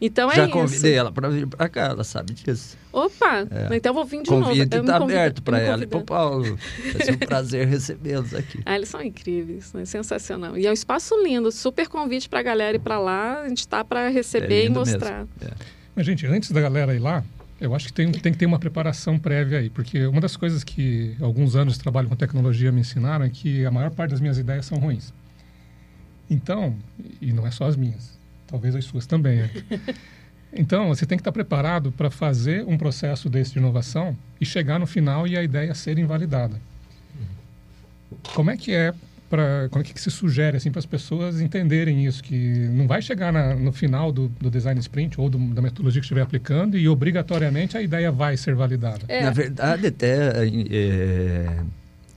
[0.00, 0.52] Então é Já isso.
[0.52, 2.76] convidei ela para vir para cá, ela sabe disso.
[2.90, 3.76] Opa, é.
[3.76, 4.48] então vou vir de Convite novo.
[4.48, 6.58] Convite está aberto para ela e para o Paulo.
[6.92, 8.60] Vai ser um prazer recebê-los aqui.
[8.64, 9.84] Ah, eles são incríveis, né?
[9.84, 10.56] sensacional.
[10.56, 13.42] E é um espaço lindo, super convite para a galera ir para lá.
[13.42, 15.26] A gente está para receber é e mostrar.
[15.42, 15.50] É.
[15.94, 17.22] Mas, gente, antes da galera ir lá,
[17.60, 20.64] eu acho que tem, tem que ter uma preparação prévia aí, porque uma das coisas
[20.64, 24.20] que alguns anos de trabalho com tecnologia me ensinaram é que a maior parte das
[24.20, 25.12] minhas ideias são ruins.
[26.30, 26.74] Então,
[27.20, 28.18] e não é só as minhas,
[28.50, 29.38] talvez as suas também.
[29.38, 29.50] Né?
[30.52, 34.80] Então, você tem que estar preparado para fazer um processo desse de inovação e chegar
[34.80, 36.60] no final e a ideia ser invalidada.
[38.34, 38.92] Como é que é
[39.28, 43.00] para como é que se sugere assim para as pessoas entenderem isso que não vai
[43.00, 46.76] chegar na, no final do, do, design sprint ou do, da metodologia que estiver aplicando
[46.76, 49.04] e obrigatoriamente a ideia vai ser validada.
[49.06, 49.22] É.
[49.22, 50.32] Na verdade, até
[50.68, 51.62] é,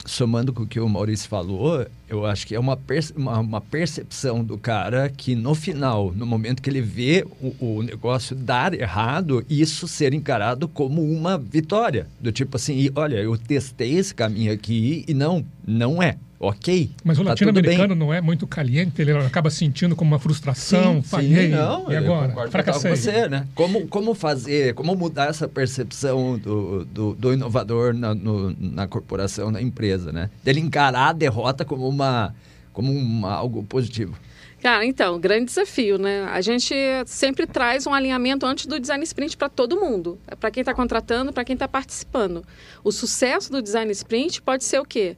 [0.03, 3.61] somando com o que o Maurício falou, eu acho que é uma, perce uma, uma,
[3.61, 8.73] percepção do cara que no final, no momento que ele vê o, o, negócio dar
[8.73, 12.07] errado, isso ser encarado como uma vitória.
[12.19, 16.91] Do tipo assim, olha, eu testei esse caminho aqui e não, não é ok.
[17.03, 21.01] Mas o tá latino-americano não é muito caliente, ele acaba sentindo como uma frustração, sim,
[21.03, 22.49] falhei, sim, não, e agora?
[22.49, 22.91] Fracassei.
[22.91, 23.47] Com você, né?
[23.55, 29.51] Como, como fazer, como mudar essa percepção do, do, do inovador na, no, na corporação,
[29.51, 30.29] na empresa, né?
[30.43, 32.35] Dele encarar a derrota como, uma,
[32.71, 34.17] como uma, algo positivo.
[34.61, 36.23] Cara, então, grande desafio, né?
[36.31, 36.73] A gente
[37.05, 41.33] sempre traz um alinhamento antes do design sprint para todo mundo, para quem está contratando,
[41.33, 42.45] para quem está participando.
[42.81, 45.17] O sucesso do design sprint pode ser o quê?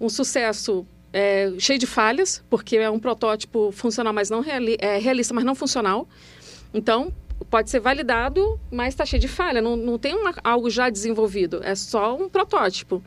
[0.00, 4.98] um sucesso é, cheio de falhas, porque é um protótipo funcional, mas não reali é,
[4.98, 6.08] realista, mas não funcional.
[6.72, 7.12] Então,
[7.48, 9.62] pode ser validado, mas está cheio de falha.
[9.62, 13.02] Não, não tem uma, algo já desenvolvido, é só um protótipo.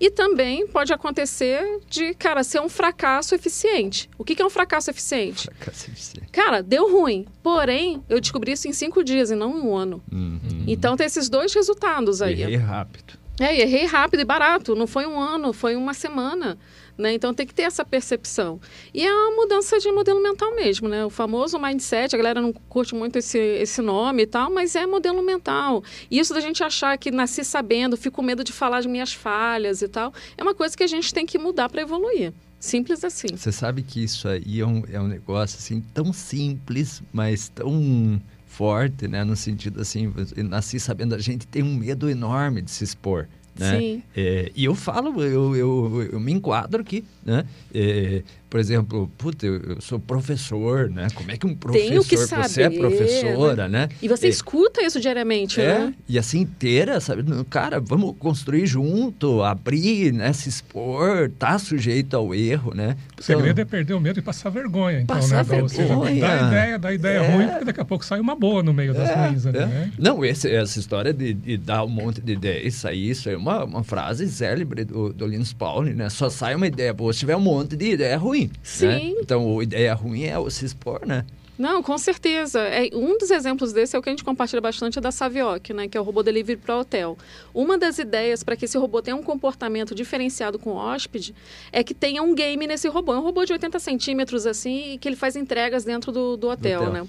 [0.00, 4.08] E também pode acontecer de, cara, ser um fracasso eficiente.
[4.16, 5.44] O que, que é um fracasso eficiente?
[5.44, 6.28] Fracasso eficiente.
[6.32, 7.26] Cara, deu ruim.
[7.42, 10.02] Porém, eu descobri isso em cinco dias e não um ano.
[10.10, 10.64] Uhum.
[10.66, 12.42] Então tem esses dois resultados aí.
[12.42, 13.20] E rápido.
[13.38, 14.74] É, errei rápido e barato.
[14.74, 16.58] Não foi um ano, foi uma semana.
[17.00, 17.14] Né?
[17.14, 18.60] Então tem que ter essa percepção.
[18.92, 21.04] E é uma mudança de modelo mental mesmo, né?
[21.04, 24.86] O famoso mindset, a galera não curte muito esse, esse nome e tal, mas é
[24.86, 25.82] modelo mental.
[26.10, 29.14] E isso da gente achar que nasci sabendo, fico com medo de falar as minhas
[29.14, 32.34] falhas e tal, é uma coisa que a gente tem que mudar para evoluir.
[32.58, 33.28] Simples assim.
[33.34, 38.20] Você sabe que isso aí é um, é um negócio assim tão simples, mas tão
[38.44, 39.24] forte, né?
[39.24, 43.26] No sentido assim, nasci sabendo, a gente tem um medo enorme de se expor.
[43.58, 43.78] Né?
[43.78, 44.02] Sim.
[44.16, 47.44] É, e eu falo, eu, eu, eu, me enquadro aqui, né?
[47.74, 51.06] É, por exemplo, puta, eu, sou professor, né?
[51.14, 53.88] Como é que um professor, que saber, você é professora, né?
[54.02, 55.94] E você é, escuta isso diariamente, é, né?
[56.08, 57.22] E assim inteira, sabe?
[57.44, 60.32] Cara, vamos construir junto, abrir, né?
[60.32, 62.96] Se expor, tá sujeito ao erro, né?
[63.16, 65.62] O segredo então, é perder o medo e passar vergonha, então, passar né?
[65.62, 66.20] Vergonha.
[66.20, 67.32] Dá ideia, dá ideia é.
[67.32, 69.66] ruim, porque daqui a pouco sai uma boa no meio das é, ruins ali, é.
[69.66, 69.92] né?
[69.96, 73.36] Não, esse, essa história de, de, dar um monte de ideia e sair, isso é
[73.36, 76.08] uma, uma frase célebre do, do Linus Pauling, né?
[76.10, 78.46] Só sai uma ideia boa se tiver um monte de ideia ruim ruim.
[78.48, 78.60] Né?
[78.62, 78.86] Sim.
[78.86, 79.14] Né?
[79.20, 81.24] Então, a ideia ruim é se expor, né?
[81.60, 82.58] Não, com certeza.
[82.60, 85.74] É, um dos exemplos desse é o que a gente compartilha bastante é da Savioc,
[85.74, 87.18] né, que é o robô delivery para hotel.
[87.52, 91.34] Uma das ideias para que esse robô tenha um comportamento diferenciado com o hóspede
[91.70, 93.12] é que tenha um game nesse robô.
[93.12, 96.48] É um robô de 80 centímetros, assim, e que ele faz entregas dentro do, do
[96.48, 97.04] hotel, do hotel.
[97.04, 97.08] né?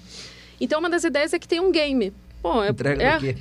[0.59, 2.11] Então, uma das ideias é que tenha um game.
[2.41, 3.35] Pô, é, Entrega é,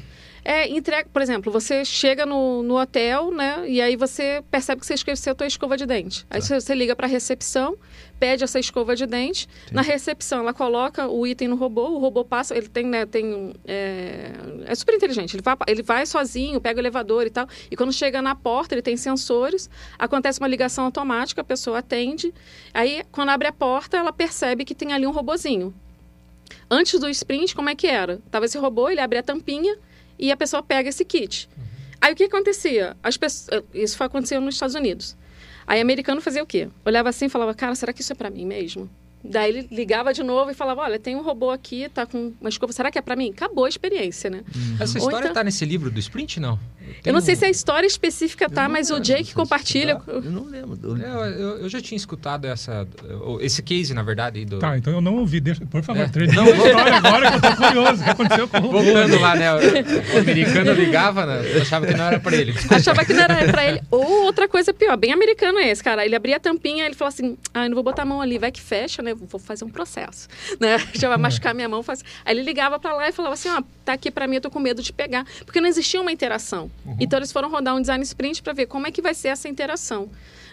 [0.44, 3.68] É, entrega, por exemplo, você chega no, no hotel, né?
[3.68, 6.26] E aí você percebe que você esqueceu a tua escova de dente.
[6.30, 7.76] Aí você, você liga para a recepção,
[8.18, 9.46] pede essa escova de dente.
[9.70, 13.54] Na recepção, ela coloca o item no robô, o robô passa, ele tem, né, tem
[13.66, 14.32] é,
[14.66, 15.36] é super inteligente.
[15.36, 17.46] Ele vai, ele vai sozinho, pega o elevador e tal.
[17.70, 22.32] E quando chega na porta, ele tem sensores, acontece uma ligação automática, a pessoa atende.
[22.72, 25.74] Aí, quando abre a porta, ela percebe que tem ali um robozinho.
[26.68, 28.20] Antes do sprint, como é que era?
[28.30, 29.76] Tava esse robô, ele abre a tampinha
[30.20, 31.48] e a pessoa pega esse kit.
[31.56, 31.64] Uhum.
[32.00, 32.96] Aí o que acontecia?
[33.02, 35.16] As pessoas, isso foi acontecendo nos Estados Unidos.
[35.66, 36.68] Aí americano fazia o quê?
[36.84, 38.88] Olhava assim e falava, cara, será que isso é para mim mesmo?
[39.22, 42.48] Daí ele ligava de novo e falava: Olha, tem um robô aqui, tá com uma
[42.48, 43.30] escova, será que é para mim?
[43.30, 44.42] Acabou a experiência, né?
[44.54, 44.76] Uhum.
[44.80, 45.34] Essa história então...
[45.34, 46.58] tá nesse livro do Sprint, não?
[47.04, 50.00] Eu não sei se a história específica tá, mas o Jake compartilha.
[50.06, 50.78] Eu não lembro.
[50.82, 52.86] Eu, eu, eu, já tinha escutado essa,
[53.40, 54.44] esse case, na verdade.
[54.44, 54.58] Do...
[54.58, 55.40] Tá, então eu não ouvi.
[55.40, 56.26] Deixa, por favor, é.
[56.34, 58.00] não, a história agora que eu tô curioso.
[58.00, 58.82] O que aconteceu com o robô?
[58.82, 59.54] Voltando lá, né?
[59.54, 61.60] O, americano ligava, né?
[61.60, 62.54] achava que não era para ele.
[62.70, 63.82] Achava que não era para ele.
[63.90, 66.04] Ou outra coisa pior, bem americano é esse, cara.
[66.04, 68.38] Ele abria a tampinha ele falou assim: Ah, eu não vou botar a mão ali,
[68.38, 69.14] vai que fecha, né?
[69.14, 70.28] Vou fazer um processo.
[70.60, 70.76] Né?
[70.94, 71.82] Já vai machucar minha mão.
[71.82, 72.04] Faz...
[72.24, 74.50] Aí ele ligava para lá e falava assim: Ó, tá aqui para mim, eu tô
[74.50, 75.24] com medo de pegar.
[75.46, 76.70] Porque não existia uma interação.
[76.84, 76.96] Uhum.
[77.00, 79.48] Então eles foram rodar um design sprint para ver como é que vai ser essa
[79.48, 80.08] interação.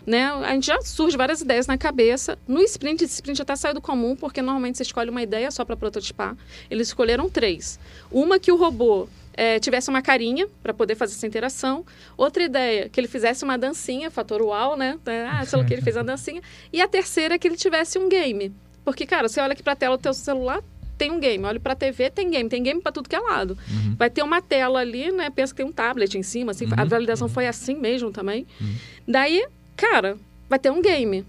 [0.06, 0.26] Né?
[0.26, 2.38] A gente já surge várias ideias na cabeça.
[2.48, 5.66] No sprint, esse sprint até saiu do comum, porque normalmente você escolhe uma ideia só
[5.66, 6.36] para prototipar.
[6.70, 7.78] Eles escolheram três.
[8.10, 11.86] Uma que o robô é, tivesse uma carinha para poder fazer essa interação.
[12.18, 14.98] Outra ideia, que ele fizesse uma dancinha, fator uau, né?
[15.30, 16.42] Ah, sei lá que ele fez uma dancinha.
[16.74, 18.54] E a terceira, que ele tivesse um game.
[18.84, 20.64] Porque, cara, você olha aqui para a tela do teu celular,
[20.98, 21.44] tem um game.
[21.46, 22.50] Olha para a TV, tem game.
[22.50, 23.58] Tem game para tudo que é lado.
[23.70, 23.96] Uhum.
[23.98, 25.30] Vai ter uma tela ali, né?
[25.30, 26.52] Pensa que tem um tablet em cima.
[26.52, 26.74] Assim, uhum.
[26.76, 28.48] A validação foi assim mesmo também.
[28.60, 28.76] Uhum.
[29.08, 30.18] Daí, cara,
[30.50, 31.26] vai ter um game.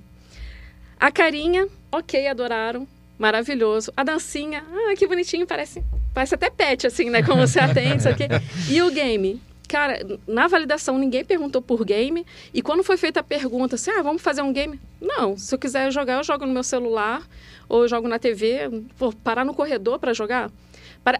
[0.98, 2.86] A carinha, ok, adoraram.
[3.18, 3.92] Maravilhoso.
[3.96, 5.82] A dancinha, ah, que bonitinho, parece,
[6.14, 7.22] parece até pet, assim, né?
[7.22, 8.24] Como você atende, isso aqui.
[8.70, 9.40] E o game?
[9.68, 12.24] Cara, na validação ninguém perguntou por game.
[12.54, 14.80] E quando foi feita a pergunta assim, ah, vamos fazer um game?
[14.98, 17.22] Não, se eu quiser jogar, eu jogo no meu celular
[17.68, 18.70] ou eu jogo na TV.
[18.96, 20.50] Vou parar no corredor para jogar?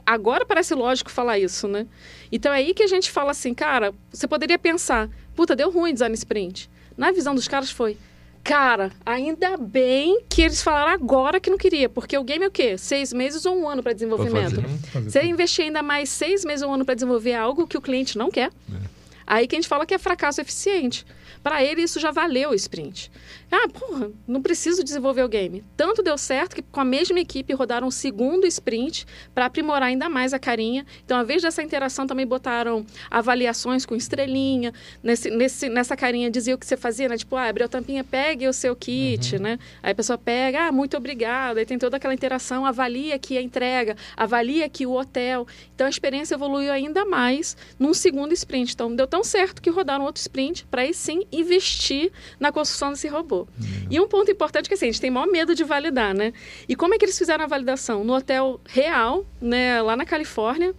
[0.04, 1.86] Agora parece lógico falar isso, né?
[2.32, 5.92] Então é aí que a gente fala assim, cara, você poderia pensar, puta, deu ruim
[5.92, 6.70] design sprint.
[6.96, 7.96] Na visão dos caras foi,
[8.42, 12.50] Cara, ainda bem que eles falaram agora que não queria, porque o game é o
[12.50, 12.78] quê?
[12.78, 14.62] Seis meses ou um ano para desenvolvimento.
[14.62, 17.80] Fazer, Você investir ainda mais seis meses ou um ano para desenvolver algo que o
[17.80, 18.50] cliente não quer.
[18.72, 18.98] É.
[19.26, 21.04] Aí que a gente fala que é fracasso eficiente.
[21.42, 23.10] Para ele, isso já valeu o sprint.
[23.50, 25.64] Ah, porra, não preciso desenvolver o game.
[25.74, 30.06] Tanto deu certo que com a mesma equipe rodaram um segundo sprint para aprimorar ainda
[30.08, 30.84] mais a carinha.
[31.02, 34.72] Então, ao invés dessa interação, também botaram avaliações com estrelinha.
[35.02, 37.16] Nesse, nesse, nessa carinha dizia o que você fazia, né?
[37.16, 39.42] Tipo, ah, abriu a tampinha, pegue o seu kit, uhum.
[39.42, 39.58] né?
[39.82, 41.60] Aí a pessoa pega, ah, muito obrigada.
[41.60, 45.46] Aí tem toda aquela interação, avalia aqui a entrega, avalia aqui o hotel.
[45.74, 48.74] Então, a experiência evoluiu ainda mais num segundo sprint.
[48.74, 53.08] Então, deu tão certo que rodaram outro sprint para aí sim investir na construção desse
[53.08, 53.37] robô.
[53.40, 53.86] Uhum.
[53.90, 56.32] E um ponto importante é que assim, a gente tem maior medo de validar, né?
[56.68, 58.04] E como é que eles fizeram a validação?
[58.04, 60.74] No hotel real, né, lá na Califórnia,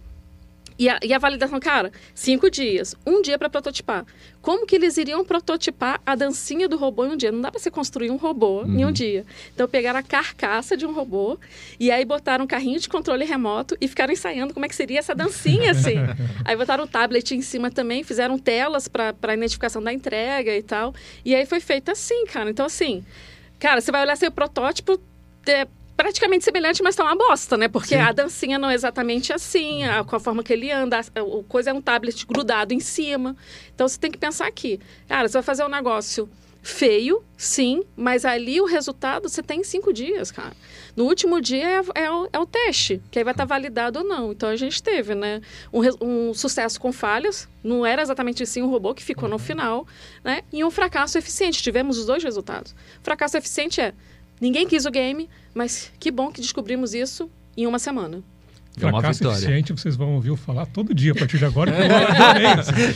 [0.80, 4.06] e a, e a, validação, cara, cinco dias, um dia para prototipar.
[4.40, 7.30] Como que eles iriam prototipar a dancinha do robô em um dia?
[7.30, 8.78] Não dá para você construir um robô uhum.
[8.78, 8.92] em um uhum.
[8.92, 9.26] dia.
[9.54, 11.38] Então pegaram a carcaça de um robô
[11.78, 15.00] e aí botaram um carrinho de controle remoto e ficaram ensaiando como é que seria
[15.00, 15.96] essa dancinha assim.
[16.46, 20.94] aí botaram o tablet em cima também, fizeram telas para identificação da entrega e tal.
[21.22, 22.48] E aí foi feito assim, cara.
[22.48, 23.04] Então assim,
[23.58, 24.98] cara, você vai olhar seu protótipo
[26.00, 27.68] praticamente semelhante, mas tá uma bosta, né?
[27.68, 28.00] Porque Sim.
[28.00, 31.44] a dancinha não é exatamente assim, a, com a forma que ele anda, a, a
[31.46, 33.36] coisa é um tablet grudado em cima.
[33.74, 34.80] Então você tem que pensar aqui.
[35.06, 36.26] Cara, você vai fazer um negócio
[36.62, 40.52] feio, sim, mas ali o resultado você tem em cinco dias, cara.
[40.96, 43.98] No último dia é, é, o, é o, teste, que aí vai estar tá validado
[43.98, 44.32] ou não.
[44.32, 45.42] Então a gente teve, né?
[45.70, 49.38] Um, um, sucesso com falhas, não era exatamente assim o robô que ficou no uhum.
[49.38, 49.86] final,
[50.24, 50.42] né?
[50.50, 51.62] E um fracasso eficiente.
[51.62, 52.74] Tivemos os dois resultados.
[53.02, 53.92] Fracasso eficiente é
[54.40, 58.22] ninguém quis o game, mas que bom que descobrimos isso em uma semana.
[58.78, 59.36] É uma Fracasso vitória.
[59.36, 61.72] eficiente, vocês vão ouvir eu falar todo dia a partir de agora.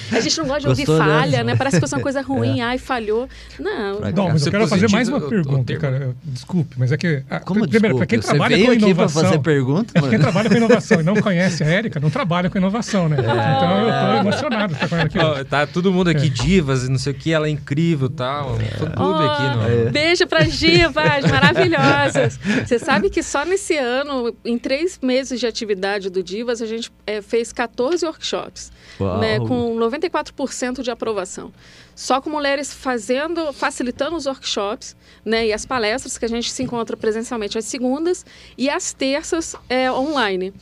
[0.08, 1.44] Que a gente não gosta de ouvir Gostou falha, dessa?
[1.44, 1.56] né?
[1.56, 2.62] Parece que foi uma coisa ruim, é.
[2.62, 3.28] ai, falhou.
[3.58, 4.00] Não.
[4.00, 6.16] Não, mas eu quero fazer mais uma pergunta, cara.
[6.24, 7.22] Desculpe, mas é que.
[7.28, 9.22] Ah, Como primeiro, para quem Você trabalha com inovação.
[9.22, 12.56] fazer pergunta, é quem trabalha com inovação e não conhece a Érica, não trabalha com
[12.56, 13.16] inovação, né?
[13.18, 13.20] É.
[13.20, 15.18] Então eu tô emocionado com aqui.
[15.18, 16.30] Oh, tá todo mundo aqui, é.
[16.30, 18.58] divas, não sei o que, ela é incrível e tal.
[18.78, 19.92] Tudo oh, aqui, não.
[19.92, 22.38] Beijo para divas maravilhosas.
[22.64, 26.66] Você sabe que só nesse ano, em três meses de atividade, atividade do Divas, a
[26.66, 28.72] gente é, fez 14 workshops,
[29.20, 31.52] né, com 94% de aprovação.
[31.94, 36.62] Só com mulheres fazendo, facilitando os workshops né, e as palestras que a gente se
[36.62, 38.24] encontra presencialmente às segundas
[38.56, 40.52] e às terças é, online.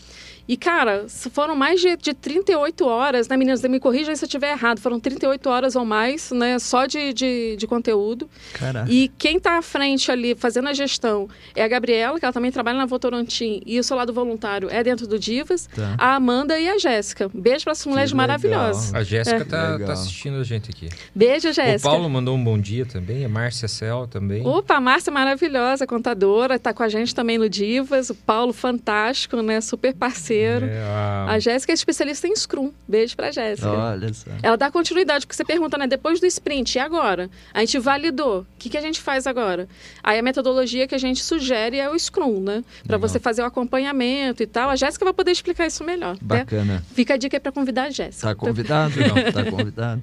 [0.48, 3.62] E, cara, foram mais de, de 38 horas, né, meninas?
[3.62, 4.80] Me corrijam se eu estiver errado.
[4.80, 6.58] Foram 38 horas ou mais, né?
[6.58, 8.28] Só de, de, de conteúdo.
[8.54, 8.90] Caraca.
[8.90, 12.50] E quem está à frente ali, fazendo a gestão, é a Gabriela, que ela também
[12.50, 13.62] trabalha na Votorantim.
[13.64, 15.68] E o seu lado voluntário é dentro do Divas.
[15.74, 15.94] Tá.
[15.96, 17.30] A Amanda e a Jéssica.
[17.32, 18.26] Beijo para essas mulheres legal.
[18.26, 18.94] maravilhosas.
[18.94, 19.44] A Jéssica É.
[19.44, 20.88] tá, tá assistindo a gente aqui.
[21.14, 21.88] Beijo, O Jéssica.
[21.88, 24.44] Paulo mandou um bom dia também, a Márcia Cel também.
[24.46, 28.10] Opa, a Márcia é maravilhosa, contadora, está com a gente também no Divas.
[28.10, 29.60] O Paulo, fantástico, né?
[29.60, 30.31] Super parceiro.
[30.66, 32.70] É, a- A Jéssica é especialista em Scrum.
[32.88, 33.68] Beijo pra Jéssica.
[33.70, 34.30] Olha só.
[34.42, 35.86] Ela dá continuidade, porque você pergunta, né?
[35.86, 37.30] Depois do sprint, e agora?
[37.54, 38.40] A gente validou.
[38.40, 39.68] O que, que a gente faz agora?
[40.02, 42.64] Aí a metodologia que a gente sugere é o Scrum, né?
[42.86, 43.08] Para Legal.
[43.08, 44.70] você fazer o acompanhamento e tal.
[44.70, 46.14] A Jéssica vai poder explicar isso melhor.
[46.14, 46.18] né?
[46.22, 46.82] Bacana.
[46.94, 48.28] Fica a dica aí para convidar a Jéssica.
[48.28, 48.94] Tá convidado?
[49.32, 50.02] Tá convidado.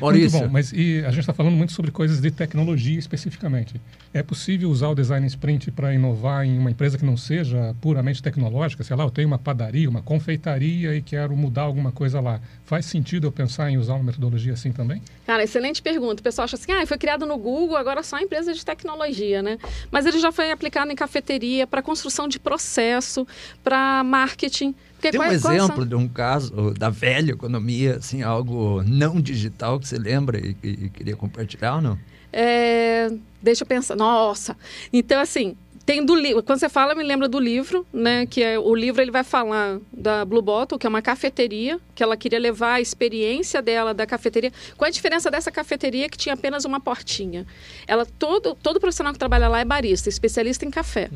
[0.00, 0.40] Maurício.
[0.40, 3.80] bom, mas e a gente está falando muito sobre coisas de tecnologia especificamente.
[4.14, 8.22] É possível usar o design sprint para inovar em uma empresa que não seja puramente
[8.22, 8.84] tecnológica?
[8.84, 12.40] Sei lá, eu tenho uma padaria, uma confeitaria e quero mudar alguma coisa lá.
[12.64, 15.02] Faz sentido eu pensar em usar uma metodologia assim também?
[15.26, 16.20] Cara, excelente pergunta.
[16.20, 19.58] O pessoal acha assim, ah, foi criado no Google, agora só empresa de tecnologia, né?
[19.90, 23.26] Mas ele já foi aplicado em cafeteria, para construção de processo,
[23.62, 24.74] para marketing.
[24.98, 29.78] Porque Tem um são- exemplo de um caso da velha economia, assim, algo não digital
[29.78, 31.98] que você lembra e, e- e queria compartilhar ou não?
[32.32, 33.08] É,
[33.40, 33.94] deixa eu pensar.
[33.96, 34.56] Nossa.
[34.92, 35.56] Então, assim,
[35.86, 36.42] tem do livro.
[36.42, 38.26] Quando você fala, me lembra do livro, né?
[38.26, 42.02] Que é, o livro ele vai falar da Blue Bottle, que é uma cafeteria, que
[42.02, 44.52] ela queria levar a experiência dela da cafeteria.
[44.76, 47.46] Qual é a diferença dessa cafeteria que tinha apenas uma portinha?
[47.86, 51.08] Ela, todo, todo profissional que trabalha lá é barista, especialista em café.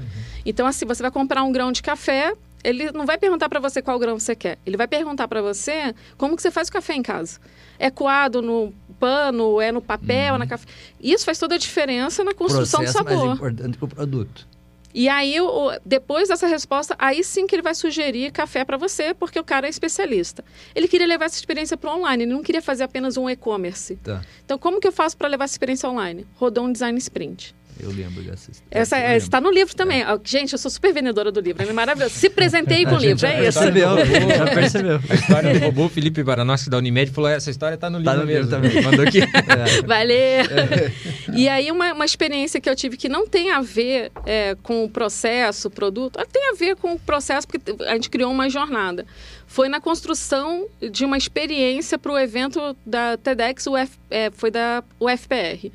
[0.46, 2.32] Então, assim, você vai comprar um grão de café.
[2.64, 4.58] Ele não vai perguntar para você qual grão você quer.
[4.64, 7.40] Ele vai perguntar para você como que você faz o café em casa.
[7.78, 10.66] É coado no pano, é no papel, na café.
[11.00, 13.26] Isso faz toda a diferença na construção Processo do sabor.
[13.26, 14.46] mais importante que o produto.
[14.94, 15.36] E aí,
[15.84, 19.66] depois dessa resposta, aí sim que ele vai sugerir café para você, porque o cara
[19.66, 20.44] é especialista.
[20.74, 23.96] Ele queria levar essa experiência para online, ele não queria fazer apenas um e-commerce.
[23.96, 24.22] Tá.
[24.44, 26.26] Então, como que eu faço para levar essa experiência online?
[26.34, 27.54] Rodou um design sprint.
[27.80, 28.68] Eu lembro dessa história.
[28.70, 30.02] Essa é, está no livro também.
[30.02, 32.14] Ah, Gente, eu sou super vendedora do livro, é maravilhoso.
[32.14, 33.58] Se presentei com A o livro, já é isso.
[33.58, 33.88] percebeu,
[34.36, 35.00] já percebeu.
[35.08, 38.18] A história do robô Felipe Baranossi da Unimed falou: essa história tá no livro Tá
[38.18, 38.50] no livro mesmo.
[38.62, 38.82] também.
[38.82, 39.20] Mandou aqui.
[39.52, 39.82] É.
[39.86, 40.92] Vai ler.
[41.34, 44.84] E aí, uma, uma experiência que eu tive que não tem a ver é, com
[44.84, 48.30] o processo, o produto, ah, tem a ver com o processo, porque a gente criou
[48.30, 49.04] uma jornada.
[49.46, 54.82] Foi na construção de uma experiência para o evento da TEDx, UF, é, foi da
[55.00, 55.70] UFPR.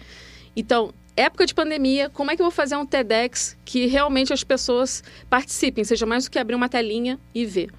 [0.56, 4.44] Então, época de pandemia, como é que eu vou fazer um TEDx que realmente as
[4.44, 7.72] pessoas participem, seja mais do que abrir uma telinha e ver?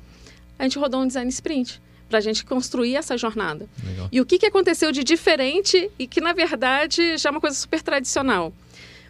[0.58, 3.68] A gente rodou um design sprint para a gente construir essa jornada.
[3.84, 4.08] Legal.
[4.10, 7.56] E o que, que aconteceu de diferente e que, na verdade, já é uma coisa
[7.56, 8.52] super tradicional?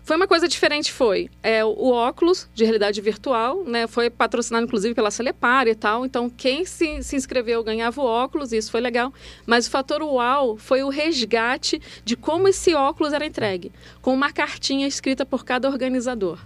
[0.09, 3.87] Foi uma coisa diferente, foi é, o óculos de realidade virtual, né?
[3.87, 6.07] Foi patrocinado, inclusive, pela Celepar e tal.
[6.07, 9.13] Então, quem se, se inscreveu ganhava o óculos, isso foi legal.
[9.45, 13.71] Mas o fator uau foi o resgate de como esse óculos era entregue.
[14.01, 16.39] Com uma cartinha escrita por cada organizador.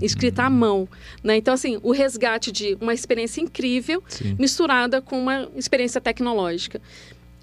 [0.00, 0.88] Escrita à mão.
[1.22, 1.36] Né?
[1.36, 4.34] Então, assim, o resgate de uma experiência incrível Sim.
[4.38, 6.80] misturada com uma experiência tecnológica.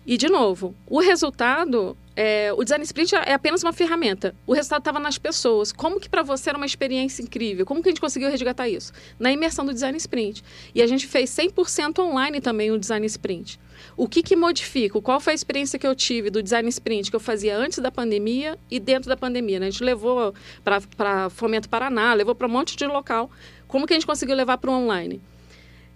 [0.08, 4.34] E, de novo, o resultado, é, o design sprint é apenas uma ferramenta.
[4.48, 5.74] O resultado estava nas pessoas.
[5.74, 7.66] Como que para você era uma experiência incrível?
[7.66, 8.94] Como que a gente conseguiu resgatar isso?
[9.20, 10.42] Na imersão do design sprint.
[10.74, 13.60] E a gente fez 100% online também o design sprint.
[13.98, 15.02] O que, que modifica?
[15.02, 17.92] Qual foi a experiência que eu tive do design sprint que eu fazia antes da
[17.92, 19.60] pandemia e dentro da pandemia?
[19.60, 19.68] Né?
[19.68, 20.34] A gente levou
[20.64, 23.30] para Fomento Paraná, levou para um monte de local.
[23.68, 25.22] Como que a gente conseguiu levar para o online?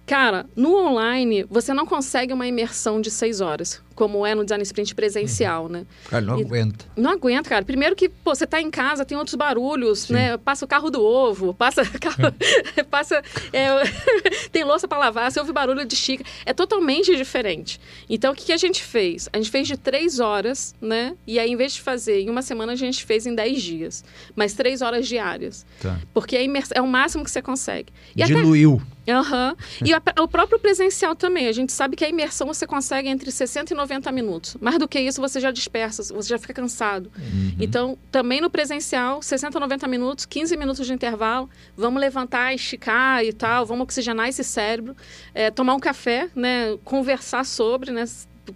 [0.05, 4.61] Cara, no online, você não consegue uma imersão de seis horas, como é no design
[4.63, 5.85] sprint presencial, né?
[6.09, 6.85] Cara, não E- aguenta.
[6.97, 7.63] Não aguenta, cara.
[7.63, 10.35] Primeiro que, pô, você tá em casa, tem outros barulhos, né?
[10.37, 11.83] Passa o carro do ovo, passa...
[11.99, 12.33] carro-
[12.91, 13.21] passa
[13.53, 13.67] é,
[14.51, 16.27] tem louça para lavar, você ouve barulho de xícara.
[16.45, 17.79] É totalmente diferente.
[18.09, 19.29] Então, o que, que a gente fez?
[19.31, 21.15] A gente fez de três horas, né?
[21.25, 24.03] E aí, em vez de fazer em uma semana, a gente fez em dez dias.
[24.35, 25.65] Mas três horas diárias.
[25.79, 25.97] Tá.
[26.13, 27.93] Porque a imersão é o máximo que você consegue.
[28.13, 28.33] E até-
[29.07, 29.55] Aham.
[29.83, 31.47] E a- o próprio presencial também.
[31.47, 34.55] A gente sabe que a imersão você consegue entre 60 e 90 minutos.
[34.61, 37.11] Mais do que isso, você já dispersa, você já fica cansado.
[37.59, 41.49] Então, também no presencial, 60, 90 minutos, 15 minutos de intervalo.
[41.75, 44.95] Vamos levantar, esticar e tal, vamos oxigenar esse cérebro,
[45.33, 48.05] é, tomar um café, né, conversar sobre, né,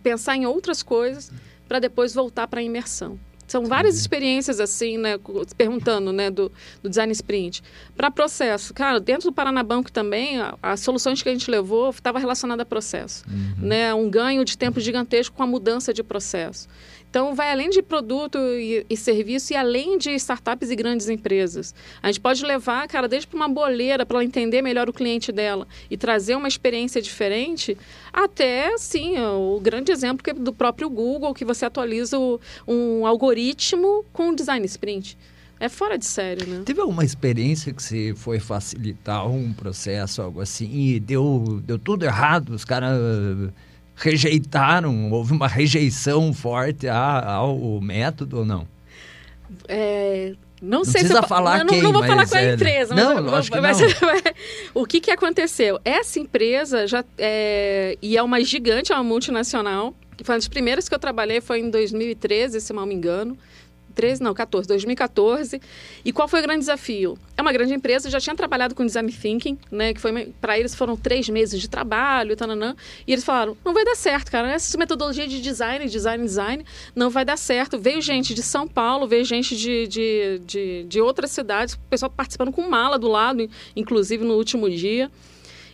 [0.03, 1.31] pensar em outras coisas,
[1.67, 3.19] para depois voltar para a imersão.
[3.47, 5.19] São várias experiências assim, né?
[5.57, 7.63] Perguntando, né, do, do design sprint.
[7.95, 12.63] Para processo, cara, dentro do Paranabanco também, as soluções que a gente levou estava relacionada
[12.63, 13.23] a processo,
[13.57, 13.93] né?
[13.93, 16.67] Um ganho de tempo gigantesco com a mudança de processo.
[17.15, 21.73] Então, vai além de produto e, e, serviço e além de startups e grandes empresas.
[22.03, 25.31] A gente pode levar, cara, desde para uma boleira para ela entender melhor o cliente
[25.31, 27.77] dela e trazer uma experiência diferente,
[28.11, 32.37] até, sim, o grande exemplo que é do próprio Google, que você atualiza o,
[32.67, 35.17] um algoritmo com design sprint.
[35.57, 36.63] É fora de sério, né?
[36.65, 42.03] Teve alguma experiência que você foi facilitar um processo, algo assim, e deu, deu tudo
[42.03, 42.49] errado?
[42.49, 42.99] Os caras
[43.95, 48.67] rejeitaram, houve uma rejeição forte ao método ou não?
[49.67, 52.41] É, não, não sei precisa se falar eu, quem, não, não vou falar com a
[52.41, 52.53] é...
[52.53, 52.95] empresa.
[52.95, 54.11] Não, mas, lógico mas, que não.
[54.81, 55.79] o que, que aconteceu?
[55.83, 59.93] Essa empresa já é, e é uma gigante, é uma multinacional.
[60.23, 63.37] Foi uma das primeiras que eu trabalhei, foi em 2013, se mal me engano.
[63.95, 65.61] 13, não, 14, 2014.
[66.03, 67.17] E qual foi o grande desafio?
[67.37, 69.93] É uma grande empresa, já tinha trabalhado com design thinking, né?
[69.93, 72.75] Que foi para eles foram três meses de trabalho, tananã,
[73.07, 74.51] e eles falaram: não vai dar certo, cara.
[74.51, 76.65] Essa metodologia de design, design, design,
[76.95, 77.79] não vai dar certo.
[77.79, 82.09] Veio gente de São Paulo, veio gente de, de, de, de outras cidades, o pessoal
[82.09, 85.09] participando com mala do lado, inclusive no último dia.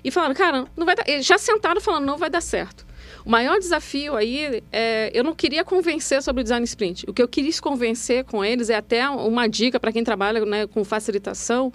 [0.03, 1.07] E falaram, cara, não vai dar.
[1.07, 2.85] Eles já sentaram falando, não vai dar certo.
[3.25, 7.05] O maior desafio aí é, eu não queria convencer sobre o design sprint.
[7.07, 10.67] O que eu quis convencer com eles é até uma dica para quem trabalha né,
[10.67, 11.71] com facilitação,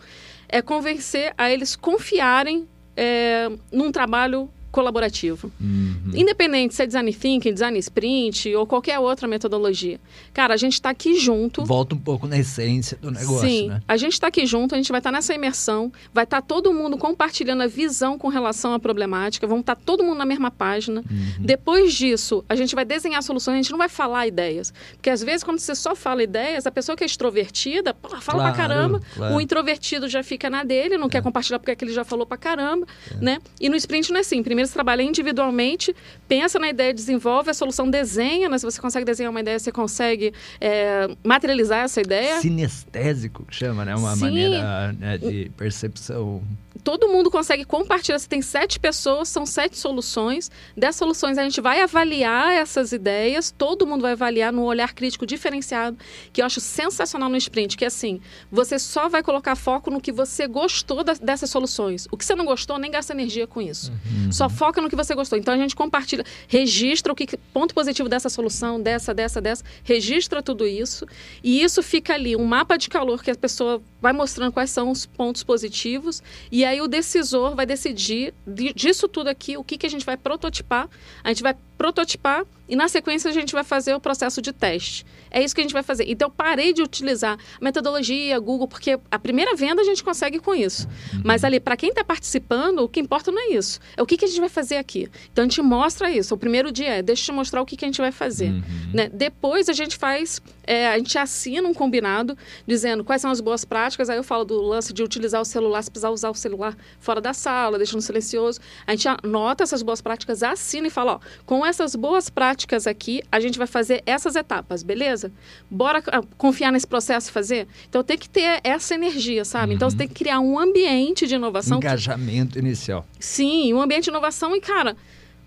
[0.48, 5.50] é convencer a eles confiarem é, num trabalho colaborativo.
[5.58, 6.10] Uhum.
[6.14, 9.98] Independente se é design thinking, design sprint ou qualquer outra metodologia.
[10.34, 11.64] Cara, a gente está aqui junto.
[11.64, 13.80] Volta um pouco na essência do negócio, Sim, né?
[13.88, 16.46] a gente está aqui junto, a gente vai estar tá nessa imersão, vai estar tá
[16.46, 20.26] todo mundo compartilhando a visão com relação à problemática, vamos estar tá todo mundo na
[20.26, 21.02] mesma página.
[21.10, 21.32] Uhum.
[21.40, 24.74] Depois disso, a gente vai desenhar soluções, a gente não vai falar ideias.
[24.92, 28.20] Porque às vezes, quando você só fala ideias, a pessoa que é extrovertida, pô, fala
[28.20, 29.36] claro, pra caramba, claro.
[29.36, 31.10] o introvertido já fica na dele, não é.
[31.10, 33.24] quer compartilhar porque ele já falou pra caramba, é.
[33.24, 33.38] né?
[33.58, 34.42] E no sprint não é assim.
[34.42, 35.94] Primeiro trabalha individualmente,
[36.28, 38.58] pensa na ideia, desenvolve a solução, desenha, né?
[38.58, 42.40] Se você consegue desenhar uma ideia, você consegue é, materializar essa ideia.
[42.40, 43.94] Sinestésico, que chama, né?
[43.94, 44.20] Uma Sim.
[44.24, 46.42] maneira né, de percepção
[46.86, 48.16] todo mundo consegue compartilhar.
[48.16, 50.48] Você tem sete pessoas, são sete soluções.
[50.76, 55.26] Dessas soluções, a gente vai avaliar essas ideias, todo mundo vai avaliar no olhar crítico
[55.26, 55.98] diferenciado,
[56.32, 58.20] que eu acho sensacional no sprint, que é assim,
[58.52, 62.06] você só vai colocar foco no que você gostou dessas soluções.
[62.12, 63.90] O que você não gostou, nem gasta energia com isso.
[63.90, 64.30] Uhum.
[64.30, 65.36] Só foca no que você gostou.
[65.36, 70.40] Então, a gente compartilha, registra o que ponto positivo dessa solução, dessa, dessa, dessa, registra
[70.40, 71.04] tudo isso,
[71.42, 74.92] e isso fica ali, um mapa de calor que a pessoa vai mostrando quais são
[74.92, 76.22] os pontos positivos,
[76.52, 78.34] e aí o decisor vai decidir
[78.74, 80.88] disso tudo aqui, o que, que a gente vai prototipar.
[81.22, 85.06] A gente vai prototipar e na sequência a gente vai fazer o processo de teste.
[85.30, 86.04] É isso que a gente vai fazer.
[86.08, 90.54] Então eu parei de utilizar metodologia, Google, porque a primeira venda a gente consegue com
[90.54, 90.88] isso.
[91.12, 91.22] Uhum.
[91.24, 93.78] Mas ali, para quem está participando, o que importa não é isso.
[93.96, 95.08] É o que, que a gente vai fazer aqui.
[95.32, 96.34] Então a gente mostra isso.
[96.34, 98.50] O primeiro dia é, deixa eu te mostrar o que, que a gente vai fazer.
[98.50, 98.62] Uhum.
[98.94, 99.10] Né?
[99.12, 103.64] Depois a gente faz, é, a gente assina um combinado dizendo quais são as boas
[103.64, 104.10] práticas.
[104.10, 107.20] Aí eu falo do lance de utilizar o celular, se precisar usar o celular fora
[107.20, 108.58] da sala, deixando silencioso.
[108.86, 113.22] A gente anota essas boas práticas, assina e fala, ó, com essas boas práticas aqui,
[113.30, 115.32] a gente vai fazer essas etapas, beleza?
[115.70, 117.66] Bora ah, confiar nesse processo e fazer?
[117.88, 119.70] Então tem que ter essa energia, sabe?
[119.70, 119.76] Uhum.
[119.76, 119.98] Então você uhum.
[119.98, 121.78] tem que criar um ambiente de inovação.
[121.78, 122.58] Engajamento que...
[122.58, 123.06] inicial.
[123.18, 124.96] Sim, um ambiente de inovação e, cara,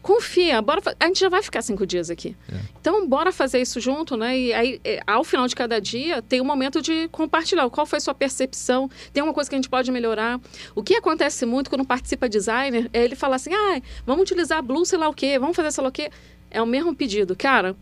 [0.02, 2.36] confia, bora a gente já vai ficar cinco dias aqui.
[2.52, 2.56] É.
[2.80, 4.38] Então, bora fazer isso junto, né?
[4.38, 7.98] E aí, é, ao final de cada dia, tem um momento de compartilhar qual foi
[7.98, 10.40] a sua percepção, tem uma coisa que a gente pode melhorar.
[10.74, 14.86] O que acontece muito quando participa designer é ele falar assim, ah, vamos utilizar Blue,
[14.86, 16.10] sei lá o quê, vamos fazer sei lá o quê.
[16.52, 17.36] É o mesmo pedido.
[17.36, 17.76] Cara,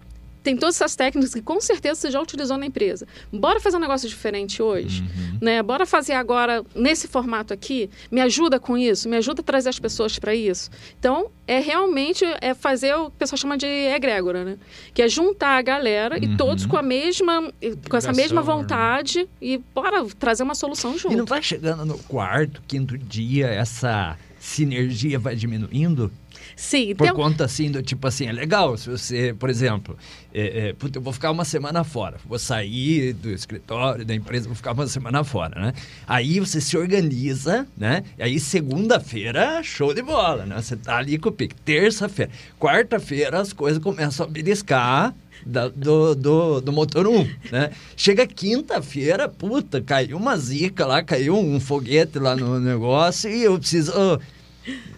[0.47, 3.05] tem todas essas técnicas que com certeza você já utilizou na empresa.
[3.33, 5.39] Bora fazer um negócio diferente hoje, uhum.
[5.41, 5.61] né?
[5.61, 7.89] Bora fazer agora nesse formato aqui.
[8.09, 10.69] Me ajuda com isso, me ajuda a trazer as pessoas para isso.
[10.97, 14.57] Então é realmente é fazer o que o pessoal chama de egrégora, né?
[14.93, 16.23] Que é juntar a galera uhum.
[16.23, 17.51] e todos com a mesma,
[17.89, 18.47] com essa mesma né?
[18.47, 21.13] vontade e bora trazer uma solução junto.
[21.13, 26.09] E não vai chegando no quarto, quinto dia essa sinergia vai diminuindo?
[26.57, 26.95] Sim.
[26.95, 29.95] Por conta, assim, do tipo assim, é legal se você, por exemplo,
[30.33, 34.47] é, é, puta, eu vou ficar uma semana fora, vou sair do escritório, da empresa,
[34.47, 35.73] vou ficar uma semana fora, né?
[36.07, 38.03] Aí você se organiza, né?
[38.17, 40.59] E aí segunda-feira, show de bola, né?
[40.59, 41.53] Você tá ali com o pique.
[41.63, 42.31] Terça-feira.
[42.59, 45.13] Quarta-feira as coisas começam a beliscar,
[45.45, 47.69] da, do, do, do motor 1, né?
[47.95, 53.59] Chega quinta-feira, puta, caiu uma zica lá, caiu um foguete lá no negócio e eu
[53.59, 53.93] preciso...
[53.95, 54.19] Oh,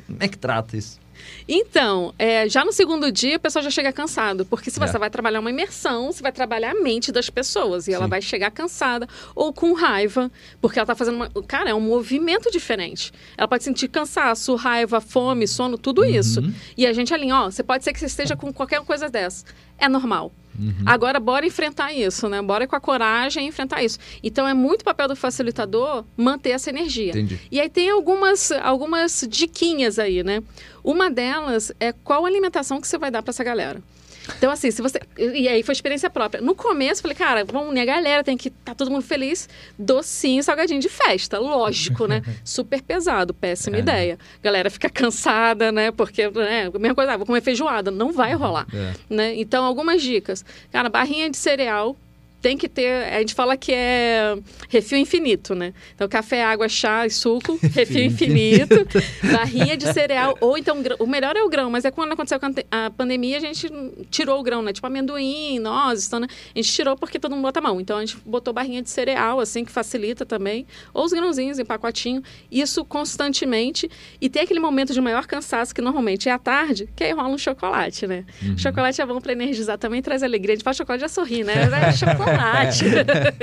[0.07, 0.99] como é que trata isso?
[1.51, 4.99] Então, é, já no segundo dia, a pessoa já chega cansado, porque se você é.
[4.99, 7.95] vai trabalhar uma imersão, você vai trabalhar a mente das pessoas e Sim.
[7.95, 10.31] ela vai chegar cansada ou com raiva,
[10.61, 11.29] porque ela está fazendo uma.
[11.47, 13.11] Cara, é um movimento diferente.
[13.35, 16.07] Ela pode sentir cansaço, raiva, fome, sono, tudo uhum.
[16.07, 16.39] isso.
[16.77, 19.43] E a gente alinha, ó, você pode ser que você esteja com qualquer coisa dessa.
[19.75, 20.31] É normal.
[20.59, 20.83] Uhum.
[20.85, 22.41] Agora, bora enfrentar isso, né?
[22.41, 23.97] Bora com a coragem enfrentar isso.
[24.21, 27.11] Então, é muito papel do facilitador manter essa energia.
[27.11, 27.39] Entendi.
[27.49, 30.43] E aí tem algumas, algumas diquinhas aí, né?
[30.83, 33.81] Uma delas é qual alimentação que você vai dar para essa galera.
[34.37, 34.99] Então, assim, se você.
[35.17, 36.41] E aí foi experiência própria.
[36.41, 39.49] No começo, falei, cara, vamos unir a galera, tem que estar tá todo mundo feliz.
[39.77, 42.21] Docinho, salgadinho de festa, lógico, né?
[42.43, 43.79] Super pesado, péssima é.
[43.79, 44.19] ideia.
[44.41, 45.91] Galera fica cansada, né?
[45.91, 46.71] Porque, né?
[46.73, 47.91] A mesma coisa, ah, vou comer feijoada.
[47.91, 48.67] Não vai rolar.
[48.73, 48.93] É.
[49.09, 49.33] Né?
[49.35, 50.43] Então, algumas dicas.
[50.71, 51.95] Cara, barrinha de cereal
[52.41, 53.13] tem que ter.
[53.13, 54.37] A gente fala que é
[54.69, 55.73] refil infinito, né?
[55.93, 58.75] Então, café, água, chá e suco, refil infinito,
[59.31, 62.39] barrinha de cereal, ou então o melhor é o grão, mas é quando aconteceu
[62.71, 63.69] a pandemia, a gente
[64.09, 64.71] tirou o grão, né?
[64.71, 66.27] Tipo amendoim, nozes, então, né?
[66.55, 67.79] A gente tirou porque todo mundo bota a mão.
[67.81, 71.65] Então, a gente botou barrinha de cereal, assim, que facilita também, ou os grãozinhos em
[71.65, 73.89] pacotinho, isso constantemente.
[74.21, 77.29] E tem aquele momento de maior cansaço, que normalmente é à tarde, que aí rola
[77.29, 78.25] um chocolate, né?
[78.41, 78.57] Uhum.
[78.57, 80.53] Chocolate é bom para energizar também, traz alegria.
[80.53, 81.69] A gente faz chocolate já sorri, né?
[81.79, 82.85] É chocolate chocolate.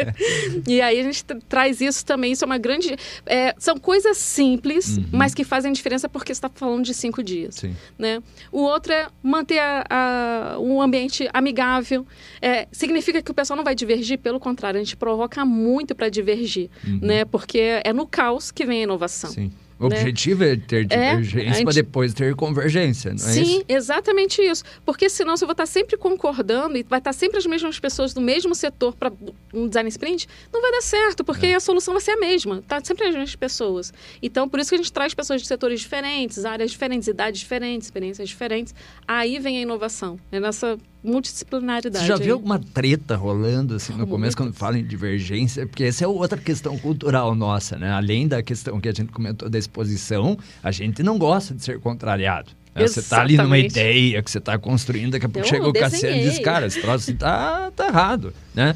[0.66, 2.96] e aí a gente traz isso também, isso é uma grande...
[3.24, 5.04] É, são coisas simples, uhum.
[5.12, 7.56] mas que fazem diferença porque você está falando de cinco dias.
[7.56, 7.76] Sim.
[7.98, 8.22] Né?
[8.50, 12.06] O outro é manter a, a, um ambiente amigável.
[12.40, 16.08] É, significa que o pessoal não vai divergir, pelo contrário, a gente provoca muito para
[16.08, 17.00] divergir, uhum.
[17.02, 17.24] né?
[17.24, 19.30] Porque é no caos que vem a inovação.
[19.30, 19.50] Sim.
[19.78, 19.96] O né?
[19.96, 21.64] objetivo é ter é, divergência é, gente...
[21.64, 23.64] para depois ter convergência, não é Sim, isso?
[23.68, 24.64] exatamente isso.
[24.84, 28.20] Porque senão você vai estar sempre concordando e vai estar sempre as mesmas pessoas do
[28.20, 29.12] mesmo setor para
[29.52, 31.54] um design sprint, não vai dar certo, porque é.
[31.56, 32.62] a solução vai ser a mesma.
[32.66, 33.92] Tá sempre as mesmas pessoas.
[34.22, 37.86] Então, por isso que a gente traz pessoas de setores diferentes, áreas diferentes, idades diferentes,
[37.86, 38.74] experiências diferentes.
[39.06, 40.18] Aí vem a inovação.
[40.32, 42.04] É nessa multidisciplinaridade.
[42.04, 45.66] Você já viu alguma treta rolando assim no começo quando fala em divergência?
[45.66, 47.90] Porque essa é outra questão cultural nossa, né?
[47.92, 51.78] Além da questão que a gente comentou da exposição, a gente não gosta de ser
[51.80, 52.50] contrariado.
[52.74, 52.86] Né?
[52.86, 56.16] Você está ali numa ideia que você está construindo, daqui a pouco chega o Cassiano
[56.16, 58.74] e diz, cara, esse troço tá, tá errado, né?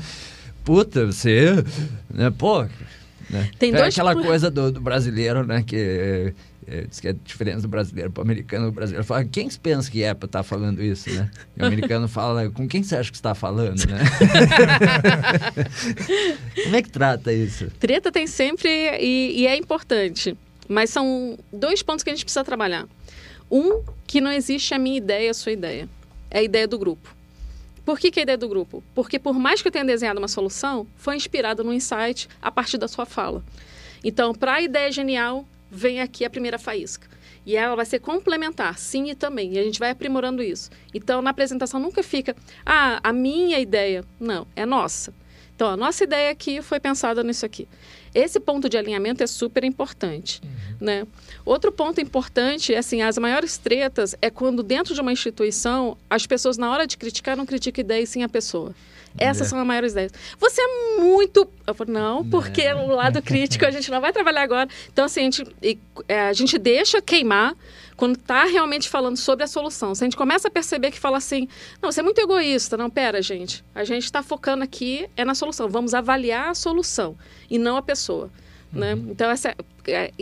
[0.65, 1.65] Puta, você...
[2.09, 2.31] Né?
[2.31, 2.65] Pô...
[3.29, 3.49] Né?
[3.59, 3.95] Tem é dois...
[3.95, 5.63] aquela coisa do, do brasileiro, né?
[5.65, 6.35] Que
[6.71, 8.69] é, diz que é diferença do brasileiro para o americano.
[8.69, 11.29] O brasileiro fala, quem pensa que é para estar tá falando isso, né?
[11.57, 13.99] E o americano fala, com quem você acha que está falando, né?
[16.63, 17.69] Como é que trata isso?
[17.81, 20.39] Treta tem sempre e, e é importante.
[20.69, 22.87] Mas são dois pontos que a gente precisa trabalhar.
[23.51, 25.89] Um, que não existe a minha ideia, a sua ideia.
[26.31, 27.17] É a ideia do grupo.
[27.85, 28.81] Por que, que é a ideia do grupo?
[28.95, 32.79] Porque por mais que eu tenha desenhado uma solução, foi inspirado no insight a partir
[32.79, 33.43] da sua fala.
[34.05, 37.09] Então, para a ideia genial, vem aqui a primeira faísca.
[37.47, 39.55] E ela vai ser complementar, sim e também.
[39.55, 40.71] E a gente vai aprimorando isso.
[40.93, 44.05] Então, na apresentação nunca fica, ah, a minha ideia.
[44.19, 45.15] Não, é nossa.
[45.55, 47.69] Então, a nossa ideia aqui foi pensada nisso aqui.
[48.15, 50.77] Esse ponto de alinhamento é super importante, uhum.
[50.81, 51.07] né?
[51.45, 56.27] Outro ponto importante é assim, as maiores tretas é quando dentro de uma instituição as
[56.27, 58.75] pessoas na hora de criticar não criticam ideia e sim a pessoa.
[59.19, 59.51] Essas é.
[59.51, 60.13] são as maiores ideias.
[60.39, 61.49] Você é muito.
[61.67, 62.75] Eu falo, não, porque é.
[62.75, 64.69] o lado crítico a gente não vai trabalhar agora.
[64.93, 65.45] Então, assim, a gente,
[66.09, 67.55] é, a gente deixa queimar
[67.97, 69.95] quando está realmente falando sobre a solução.
[69.95, 71.47] Se a gente começa a perceber que fala assim,
[71.83, 72.77] não, você é muito egoísta.
[72.77, 73.65] Não, pera, gente.
[73.75, 75.69] A gente está focando aqui é na solução.
[75.69, 77.17] Vamos avaliar a solução
[77.51, 78.31] e não a pessoa.
[78.73, 78.95] Né?
[78.95, 79.09] Uhum.
[79.11, 79.55] Então, essa
[79.89, 80.13] é,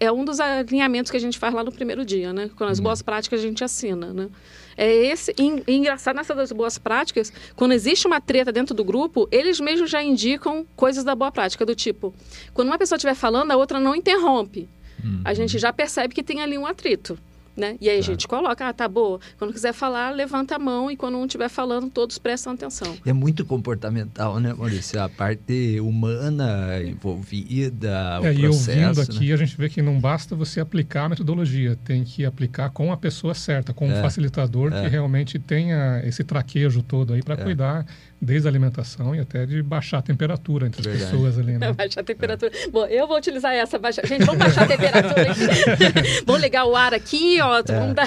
[0.00, 2.50] é, um dos alinhamentos que a gente faz lá no primeiro dia, né?
[2.56, 2.84] Com as uhum.
[2.84, 4.28] boas práticas a gente assina, né?
[4.76, 8.82] É esse e, e engraçado nessas das boas práticas, quando existe uma treta dentro do
[8.82, 12.12] grupo, eles mesmos já indicam coisas da boa prática, do tipo,
[12.52, 14.68] quando uma pessoa estiver falando, a outra não interrompe.
[15.04, 15.20] Uhum.
[15.24, 17.18] A gente já percebe que tem ali um atrito.
[17.56, 17.76] Né?
[17.80, 19.20] E aí a gente coloca, ah, tá boa.
[19.38, 22.96] Quando quiser falar, levanta a mão e quando um estiver falando, todos prestam atenção.
[23.04, 25.00] É muito comportamental, né, Maurício?
[25.02, 28.70] A parte humana envolvida, o é, processo.
[28.70, 29.34] E ouvindo aqui, né?
[29.34, 32.96] a gente vê que não basta você aplicar a metodologia, tem que aplicar com a
[32.96, 34.82] pessoa certa, com o é, um facilitador é.
[34.82, 37.44] que realmente tenha esse traquejo todo aí para é.
[37.44, 37.86] cuidar
[38.22, 41.04] desde a alimentação e até de baixar a temperatura entre Verdade.
[41.04, 41.72] as pessoas ali, né?
[41.74, 42.52] baixar a temperatura.
[42.54, 42.68] É.
[42.68, 43.80] Bom, eu vou utilizar essa.
[43.80, 44.00] Baixa...
[44.06, 46.22] Gente, vamos baixar a temperatura aqui.
[46.24, 47.58] vamos ligar o ar aqui, ó.
[47.58, 47.62] É.
[47.62, 48.06] Vamos dar...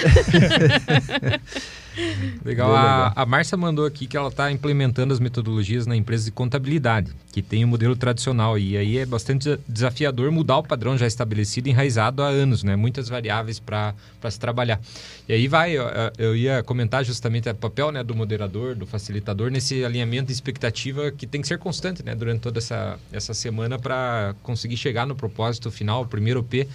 [2.44, 2.74] Legal.
[2.74, 7.12] A, a Márcia mandou aqui que ela está implementando as metodologias na empresa de contabilidade,
[7.32, 8.58] que tem o um modelo tradicional.
[8.58, 12.76] E aí é bastante desafiador mudar o padrão já estabelecido, enraizado há anos, né?
[12.76, 13.94] Muitas variáveis para
[14.30, 14.80] se trabalhar.
[15.28, 15.84] E aí vai, eu,
[16.18, 21.10] eu ia comentar justamente o papel né, do moderador, do facilitador, nesse alinhamento de expectativa
[21.10, 25.14] que tem que ser constante né, durante toda essa, essa semana para conseguir chegar no
[25.14, 26.66] propósito final, o primeiro P,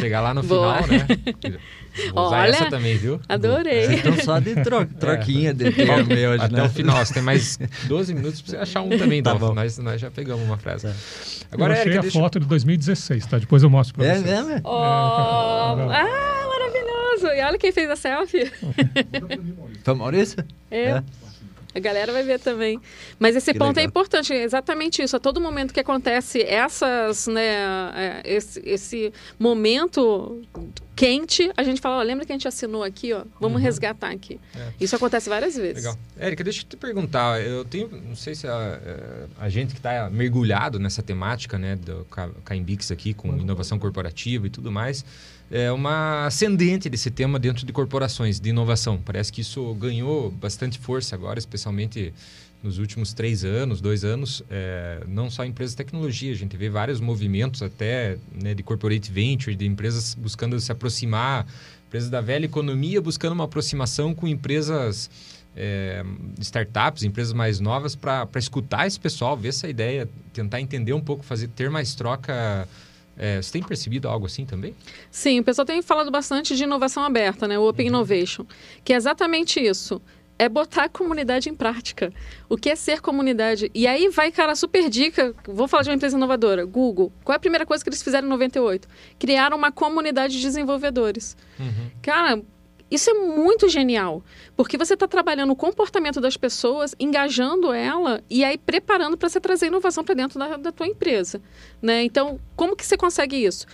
[0.00, 1.06] chegar lá no final, né?
[2.14, 3.20] Vou usar Olha, essa também, viu?
[3.28, 3.86] Adorei.
[3.94, 5.52] Então só de tro troquinha é.
[5.52, 6.62] de termo hoje, Até né?
[6.62, 7.04] o final.
[7.04, 9.54] Você tem mais 12 minutos para você achar um também, tá bom.
[9.54, 10.86] Nós, nós já pegamos uma frase.
[10.86, 10.94] É.
[11.50, 12.18] Agora, eu achei Érica, a deixa...
[12.18, 13.38] foto de 2016, tá?
[13.38, 14.24] Depois eu mostro para é vocês.
[14.24, 14.60] Mesmo?
[14.64, 17.26] Oh, é, ah, maravilhoso!
[17.34, 18.50] E olha quem fez a selfie.
[19.84, 20.44] Foi Maurício?
[20.70, 21.02] É.
[21.78, 22.78] A galera vai ver também.
[23.18, 23.88] Mas esse Que ponto é legal.
[23.88, 25.16] importante, é exatamente isso.
[25.16, 27.42] A todo momento que acontece essas, né,
[27.94, 30.42] é, esse, esse momento
[30.94, 33.22] quente, a gente fala, ó, lembra que a gente assinou aqui, ó?
[33.40, 34.40] Vamos resgatar aqui.
[34.56, 34.72] É.
[34.80, 35.76] Isso acontece várias vezes.
[35.84, 35.96] Legal.
[36.18, 37.40] Érica, deixa eu te perguntar.
[37.40, 41.76] Eu tenho, não sei se a, eh, a gente que está mergulhado nessa temática, né,
[41.76, 45.04] do Ca- Caimbix aqui, com inovação corporativa e tudo mais,
[45.50, 49.00] é uma ascendente desse tema dentro de corporações, de inovação.
[49.04, 52.12] Parece que isso ganhou bastante força agora, especialmente
[52.62, 56.68] nos últimos três anos, dois anos, eh, não só empresas de tecnologia, a gente vê
[56.68, 61.46] vários movimentos até né, de corporate venture, de empresas buscando se aproximar,
[61.86, 65.08] empresas da velha economia buscando uma aproximação com empresas
[65.56, 66.04] é,
[66.40, 71.24] startups, empresas mais novas, para escutar esse pessoal, ver essa ideia, tentar entender um pouco,
[71.24, 72.68] fazer ter mais troca.
[73.18, 74.74] É, você tem percebido algo assim também?
[75.10, 77.58] Sim, o pessoal tem falado bastante de inovação aberta, né?
[77.58, 78.46] O Open Innovation,
[78.84, 80.00] que é exatamente isso.
[80.38, 82.12] É botar a comunidade em prática.
[82.48, 83.72] O que é ser comunidade?
[83.74, 85.34] E aí vai, cara, super dica.
[85.44, 86.64] Vou falar de uma empresa inovadora.
[86.64, 87.12] Google.
[87.24, 88.86] Qual é a primeira coisa que eles fizeram em 98?
[89.18, 91.36] Criaram uma comunidade de desenvolvedores.
[92.00, 92.40] Cara,
[92.90, 94.22] isso é muito genial,
[94.56, 99.40] porque você está trabalhando o comportamento das pessoas, engajando ela e aí preparando para você
[99.40, 101.40] trazer inovação para dentro da, da tua empresa,
[101.82, 102.02] né?
[102.02, 103.66] Então, como que você consegue isso?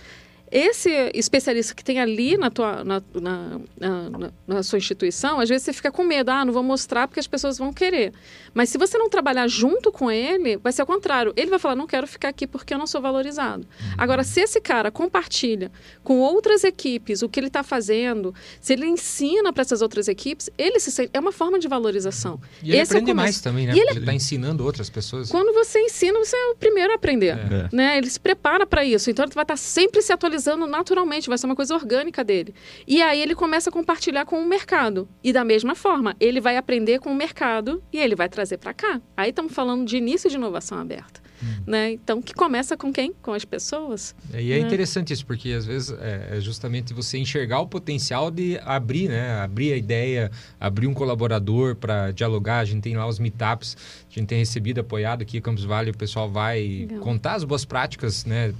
[0.57, 5.65] Esse especialista que tem ali na, tua, na, na, na- na- sua instituição, às vezes
[5.65, 8.13] você fica com medo, ah, não vou mostrar porque as pessoas vão querer.
[8.53, 11.33] Mas se você não trabalhar junto com ele, vai ser o contrário.
[11.35, 13.67] Ele vai falar, não quero ficar aqui porque eu não sou valorizado.
[13.97, 15.69] Agora, se esse cara compartilha
[16.05, 20.49] com outras equipes o que ele está fazendo, se ele ensina para essas outras equipes,
[20.57, 22.39] ele se sente, é uma forma de valorização.
[22.63, 23.25] E ele Esse é aprende começo.
[23.25, 23.73] mais também, né?
[23.75, 25.29] E ele- está ensinando outras pessoas.
[25.29, 27.37] Quando você ensina, você é o primeiro a aprender.
[27.37, 27.69] É.
[27.75, 27.97] Né?
[27.97, 29.11] Ele se prepara para isso.
[29.11, 32.53] Então, ele vai estar sempre se atualizando naturalmente, vai ser uma coisa orgânica dele.
[32.87, 35.07] E aí, ele começa a compartilhar com o mercado.
[35.23, 38.73] E da mesma forma, ele vai aprender com o mercado e ele vai trazer para
[38.73, 39.01] cá.
[39.15, 41.23] Aí, estamos falando de início de inovação aberta.
[41.67, 41.91] Né?
[41.91, 43.13] Então, que começa com quem?
[43.21, 44.15] Com as pessoas.
[44.33, 44.65] E é né?
[44.65, 49.41] interessante isso, porque às vezes é é justamente você enxergar o potencial de abrir, né?
[49.41, 52.59] Abrir a ideia, abrir um colaborador para dialogar.
[52.59, 53.77] A gente tem lá os meetups,
[54.09, 56.99] a gente tem recebido, apoiado aqui Campos Vale, o pessoal vai Legal.
[56.99, 58.53] contar as boas práticas, né?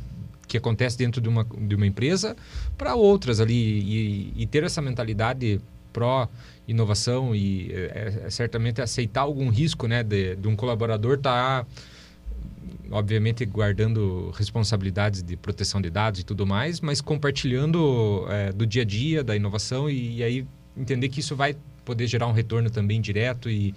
[0.48, 2.36] Que acontece dentro de uma, de uma empresa
[2.78, 5.60] para outras ali e, e ter essa mentalidade
[5.91, 6.28] pró
[6.68, 10.04] inovação e é, é certamente aceitar algum risco, né?
[10.04, 11.66] De, de um colaborador estar
[12.91, 18.84] obviamente guardando responsabilidades de proteção de dados e tudo mais, mas compartilhando é, do dia
[18.84, 22.70] a dia, da inovação e, e aí entender que isso vai poder gerar um retorno
[22.70, 23.74] também direto e,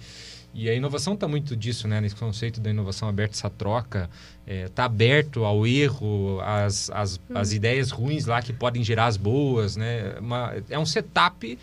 [0.53, 2.01] e a inovação está muito disso, né?
[2.01, 4.09] Nesse conceito da inovação aberta, essa troca,
[4.47, 9.75] está aberto ao erro, às, às, às ideias ruins lá que podem gerar as boas,
[9.75, 10.15] né?
[10.19, 11.57] Uma, é um setup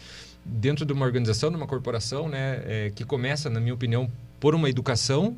[0.44, 2.62] dentro de uma organização, de uma corporação, né?
[2.64, 5.36] é, que começa, na minha opinião, por uma educação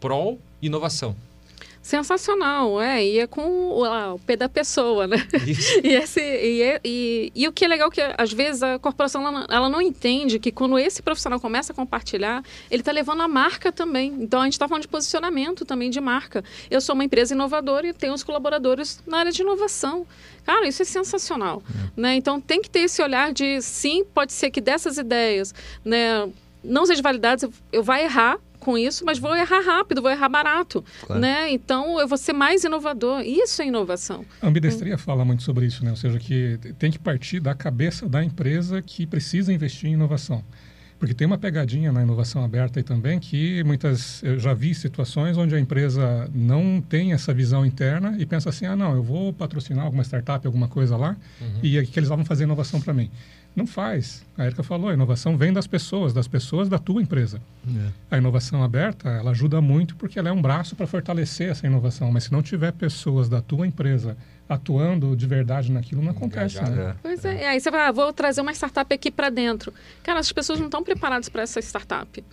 [0.00, 1.14] pró inovação.
[1.82, 3.04] Sensacional, é.
[3.04, 5.16] E é com o, lá, o pé da pessoa, né?
[5.46, 5.68] Isso.
[5.82, 8.78] E, esse, e, é- e, e o que é legal é que, às vezes, a
[8.78, 12.92] corporação ela, não- ela não entende que quando esse profissional começa a compartilhar, ele está
[12.92, 14.14] levando a marca também.
[14.20, 16.44] Então, a gente está falando de posicionamento também de marca.
[16.70, 20.06] Eu sou uma empresa inovadora e tenho os colaboradores na área de inovação.
[20.44, 21.62] Cara, isso é sensacional.
[21.96, 22.14] Né?
[22.16, 25.54] Então, tem que ter esse olhar de, sim, pode ser que dessas ideias
[25.84, 26.28] né,
[26.62, 28.38] não sejam validadas, eu, eu vai errar
[28.68, 30.84] com isso, mas vou errar rápido, vou errar barato.
[31.06, 31.22] Claro.
[31.22, 31.50] Né?
[31.50, 33.22] Então, eu vou ser mais inovador.
[33.22, 34.26] Isso é inovação.
[34.42, 35.90] A ambidestria fala muito sobre isso, né?
[35.90, 40.44] Ou seja, que tem que partir da cabeça da empresa que precisa investir em inovação.
[40.98, 45.38] Porque tem uma pegadinha na inovação aberta aí também que muitas eu já vi situações
[45.38, 49.32] onde a empresa não tem essa visão interna e pensa assim: "Ah, não, eu vou
[49.32, 51.16] patrocinar alguma startup, alguma coisa lá,
[51.62, 53.08] e aqui que eles vão fazer inovação para mim".
[53.56, 54.24] Não faz.
[54.36, 57.40] A Erika falou, a inovação vem das pessoas, das pessoas da tua empresa.
[58.10, 62.12] A inovação aberta, ela ajuda muito porque ela é um braço para fortalecer essa inovação,
[62.12, 64.16] mas se não tiver pessoas da tua empresa
[64.48, 66.90] atuando de verdade naquilo, não acontece, né?
[66.90, 66.94] É.
[67.02, 69.74] Pois é, e aí você vai, ah, vou trazer uma startup aqui para dentro.
[70.02, 72.24] Cara, as pessoas não estão preparadas para essa startup.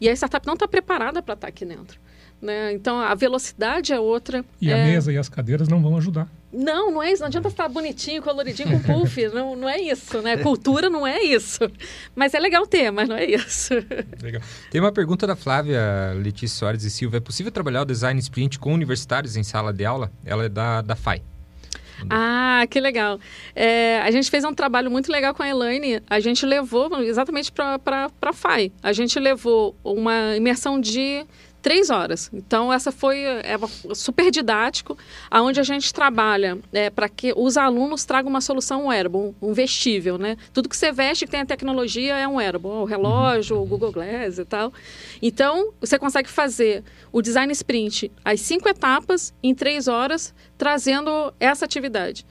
[0.00, 1.98] E a startup não está preparada para estar aqui dentro.
[2.42, 2.72] Né?
[2.74, 4.44] Então, a velocidade é outra.
[4.60, 6.28] E a É, mesa e as cadeiras não vão ajudar.
[6.54, 7.20] Não, não é isso.
[7.20, 9.26] Não adianta estar bonitinho, coloridinho com puff.
[9.34, 10.36] não, não é isso, né?
[10.36, 11.70] Cultura não é isso.
[12.14, 13.74] Mas é legal ter, mas não é isso.
[14.22, 14.40] Legal.
[14.70, 17.16] Tem uma pergunta da Flávia Letícia Soares e Silva.
[17.16, 20.12] É possível trabalhar o design sprint com universitários em sala de aula?
[20.24, 21.22] Ela é da, da FAI.
[22.10, 23.18] Ah, que legal.
[23.54, 26.02] É, a gente fez um trabalho muito legal com a Elaine.
[26.08, 28.72] A gente levou exatamente para a FAI.
[28.82, 31.24] A gente levou uma imersão de
[31.64, 32.30] três horas.
[32.30, 33.56] Então, essa foi é
[33.94, 34.98] super didático,
[35.30, 40.18] aonde a gente trabalha é, para que os alunos tragam uma solução wearable, um vestível,
[40.18, 40.36] né?
[40.52, 43.90] Tudo que você veste que tem a tecnologia é um wearable, o relógio, o Google
[43.90, 44.74] Glass e tal.
[45.22, 51.64] Então, você consegue fazer o design sprint, as cinco etapas, em três horas, trazendo essa
[51.64, 52.26] atividade.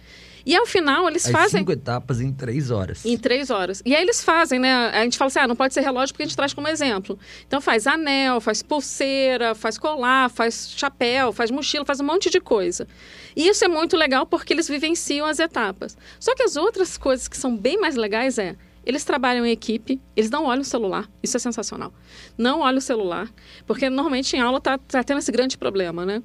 [0.45, 1.61] E ao final eles As fazem.
[1.61, 3.05] cinco etapas em três horas.
[3.05, 3.81] Em três horas.
[3.85, 4.89] E aí eles fazem, né?
[4.89, 7.17] A gente fala assim, ah, não pode ser relógio porque a gente traz como exemplo.
[7.47, 12.39] Então faz anel, faz pulseira, faz colar, faz chapéu, faz mochila, faz um monte de
[12.41, 12.87] coisa.
[13.35, 15.97] E isso é muito legal porque eles vivenciam as etapas.
[16.19, 19.99] Só que as outras coisas que são bem mais legais é eles trabalham em equipe,
[20.15, 21.09] eles não olham o celular.
[21.21, 21.93] Isso é sensacional.
[22.37, 23.29] Não olham o celular,
[23.65, 26.21] porque normalmente em aula está tá tendo esse grande problema, né?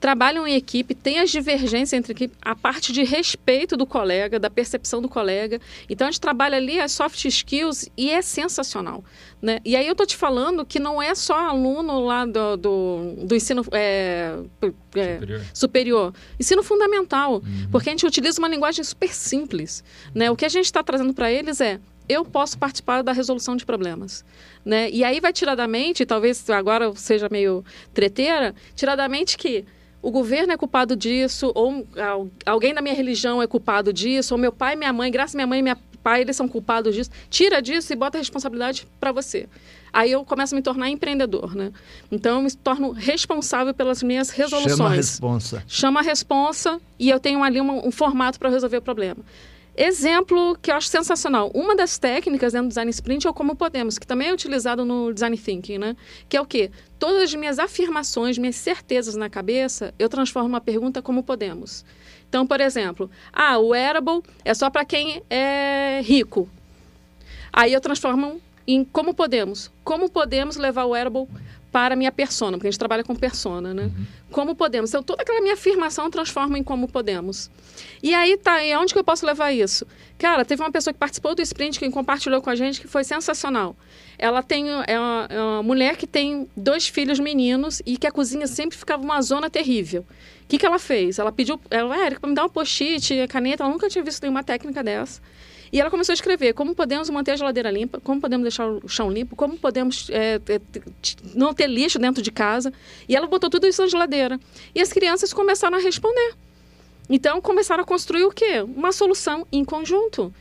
[0.00, 4.48] Trabalham em equipe, tem as divergências entre equipe, a parte de respeito do colega, da
[4.48, 5.60] percepção do colega.
[5.88, 9.04] Então a gente trabalha ali as soft skills e é sensacional.
[9.42, 9.58] Né?
[9.64, 13.34] E aí eu tô te falando que não é só aluno lá do, do, do
[13.34, 15.42] ensino é, é, superior.
[15.52, 16.14] superior.
[16.38, 17.68] ensino fundamental, uhum.
[17.70, 19.82] porque a gente utiliza uma linguagem super simples.
[20.14, 20.30] Né?
[20.30, 23.66] O que a gente está trazendo para eles é eu posso participar da resolução de
[23.66, 24.24] problemas.
[24.64, 24.90] Né?
[24.90, 29.66] E aí vai tirar da mente, talvez agora seja meio treteira, tirar da mente que
[30.00, 31.86] o governo é culpado disso, ou
[32.46, 35.38] alguém da minha religião é culpado disso, ou meu pai e minha mãe, graças a
[35.38, 37.10] minha mãe e meu pai, eles são culpados disso.
[37.28, 39.48] Tira disso e bota a responsabilidade para você.
[39.92, 41.72] Aí eu começo a me tornar empreendedor, né?
[42.10, 44.76] Então eu me torno responsável pelas minhas resoluções.
[44.76, 45.64] Chama a responsa.
[45.66, 49.22] Chama a responsa e eu tenho ali um, um formato para resolver o problema.
[49.80, 51.52] Exemplo que eu acho sensacional.
[51.54, 54.84] Uma das técnicas dentro do design sprint é o como podemos, que também é utilizado
[54.84, 55.96] no design thinking, né?
[56.28, 56.72] Que é o quê?
[56.98, 61.84] Todas as minhas afirmações, minhas certezas na cabeça, eu transformo uma pergunta como podemos.
[62.28, 66.50] Então, por exemplo, ah, o wearable é só para quem é rico.
[67.52, 69.70] Aí eu transformo em como podemos.
[69.84, 71.28] Como podemos levar o wearable
[71.70, 73.84] para a minha persona, porque a gente trabalha com persona, né?
[73.84, 74.06] Uhum.
[74.30, 74.90] Como podemos.
[74.90, 77.50] Então, toda aquela minha afirmação eu transformo em como podemos.
[78.02, 79.86] E aí tá, e aonde que eu posso levar isso?
[80.18, 83.04] Cara, teve uma pessoa que participou do sprint, que compartilhou com a gente, que foi
[83.04, 83.76] sensacional.
[84.18, 88.10] Ela tem, é uma, é uma mulher que tem dois filhos meninos e que a
[88.10, 90.04] cozinha sempre ficava uma zona terrível.
[90.44, 91.18] O que, que ela fez?
[91.18, 94.42] Ela pediu, ela, ah, Erika, me dar um post-it, caneta, ela nunca tinha visto nenhuma
[94.42, 95.20] técnica dessa.
[95.72, 98.88] E ela começou a escrever como podemos manter a geladeira limpa, como podemos deixar o
[98.88, 100.40] chão limpo, como podemos é,
[101.34, 102.72] não ter lixo dentro de casa.
[103.08, 104.40] E ela botou tudo isso na geladeira.
[104.74, 106.34] E as crianças começaram a responder.
[107.10, 108.60] Então, começaram a construir o quê?
[108.60, 110.32] Uma solução em conjunto.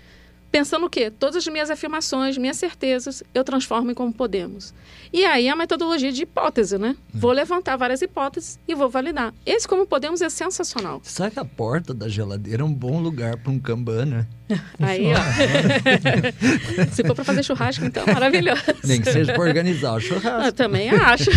[0.51, 1.11] Pensando o quê?
[1.11, 4.73] Todas as minhas afirmações, minhas certezas, eu transformo em como podemos.
[5.11, 6.95] E aí a metodologia de hipótese, né?
[7.13, 7.19] Hum.
[7.19, 9.33] Vou levantar várias hipóteses e vou validar.
[9.45, 11.01] Esse como podemos é sensacional.
[11.03, 14.27] Sabe que a porta da geladeira é um bom lugar para um Kanban, né?
[14.79, 15.17] Aí, ó.
[16.93, 18.63] Se for para fazer churrasco, então, maravilhoso.
[18.83, 20.47] Nem que seja para organizar o churrasco.
[20.47, 21.29] Eu também acho.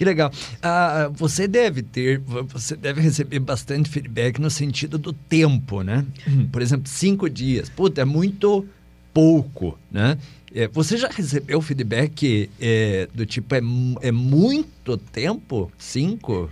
[0.00, 0.32] Que legal.
[0.62, 6.06] Ah, você deve ter, você deve receber bastante feedback no sentido do tempo, né?
[6.26, 6.48] Hum.
[6.50, 7.68] Por exemplo, cinco dias.
[7.68, 8.66] Puta, é muito
[9.12, 10.16] pouco, né?
[10.54, 13.60] É, você já recebeu feedback é, do tipo, é,
[14.00, 15.70] é muito tempo?
[15.76, 16.48] Cinco?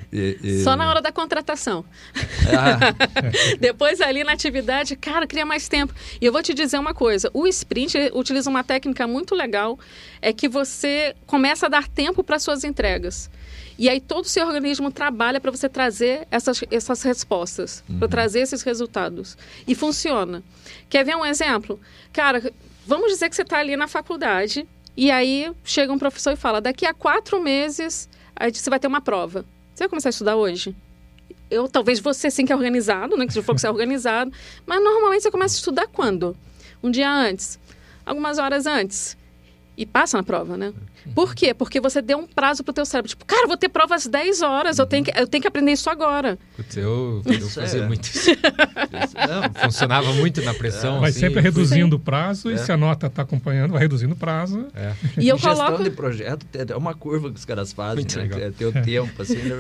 [0.63, 1.87] Só na hora da contratação.
[2.55, 2.79] Ah.
[3.59, 5.95] Depois ali na atividade, cara, queria mais tempo.
[6.21, 9.79] E eu vou te dizer uma coisa, o sprint utiliza uma técnica muito legal,
[10.21, 13.31] é que você começa a dar tempo para suas entregas.
[13.79, 18.01] E aí todo o seu organismo trabalha para você trazer essas, essas respostas, uhum.
[18.01, 19.39] para trazer esses resultados.
[19.67, 20.43] E funciona.
[20.91, 21.79] Quer ver um exemplo?
[22.13, 22.43] Cara,
[22.89, 24.67] Vamos dizer que você está ali na faculdade
[24.97, 28.09] e aí chega um professor e fala: daqui a quatro meses
[28.51, 29.45] você vai ter uma prova.
[29.75, 30.75] Você vai começar a estudar hoje?
[31.51, 33.27] Eu talvez você sim que é organizado, né?
[33.27, 34.33] Que se for que você é organizado,
[34.65, 36.35] mas normalmente você começa a estudar quando?
[36.83, 37.61] Um dia antes,
[38.07, 39.19] algumas horas antes
[39.77, 40.73] e passa na prova, né?
[41.15, 41.55] Por quê?
[41.55, 43.09] Porque você deu um prazo pro teu cérebro.
[43.09, 45.73] Tipo, cara, vou ter prova às 10 horas, eu tenho que, eu tenho que aprender
[45.73, 46.39] isso agora.
[46.57, 47.87] Putz, eu, eu fazia é.
[47.87, 48.31] muito isso.
[48.31, 51.01] Não, funcionava muito na pressão.
[51.01, 52.55] Vai assim, sempre reduzindo o prazo é.
[52.55, 54.67] e se a nota está acompanhando, vai reduzindo o prazo.
[54.75, 54.93] É.
[55.19, 55.85] E eu Gestão coloco...
[55.85, 58.23] de projeto é uma curva que os caras fazem, muito né?
[58.25, 58.41] Legal.
[58.41, 59.37] É, ter o tempo, assim...
[59.37, 59.57] Né?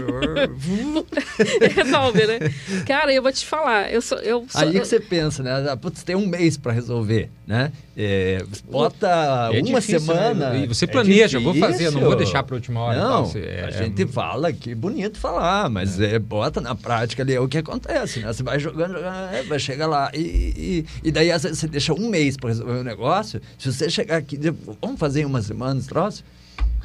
[1.74, 2.39] Resolve, né?
[2.86, 4.18] Cara, eu vou te falar, eu sou...
[4.18, 5.70] Eu sou Aí que você pensa, né?
[5.70, 7.72] Ah, putz, tem um mês para resolver, né?
[7.97, 10.07] É, bota é uma difícil, né?
[10.07, 10.51] semana...
[10.51, 10.64] Né?
[10.64, 12.98] E você planeja, eu vou fazer, não vou deixar para a última hora.
[12.98, 16.18] Não, é, a gente fala que bonito falar, mas é.
[16.18, 18.32] bota na prática ali, é o que acontece, né?
[18.32, 20.10] Você vai jogando, jogando é, vai chegar lá.
[20.14, 23.40] E, e, e, daí, às vezes, você deixa um mês para resolver o um negócio.
[23.58, 24.38] Se você chegar aqui,
[24.80, 26.24] vamos fazer em uma semana esse troço?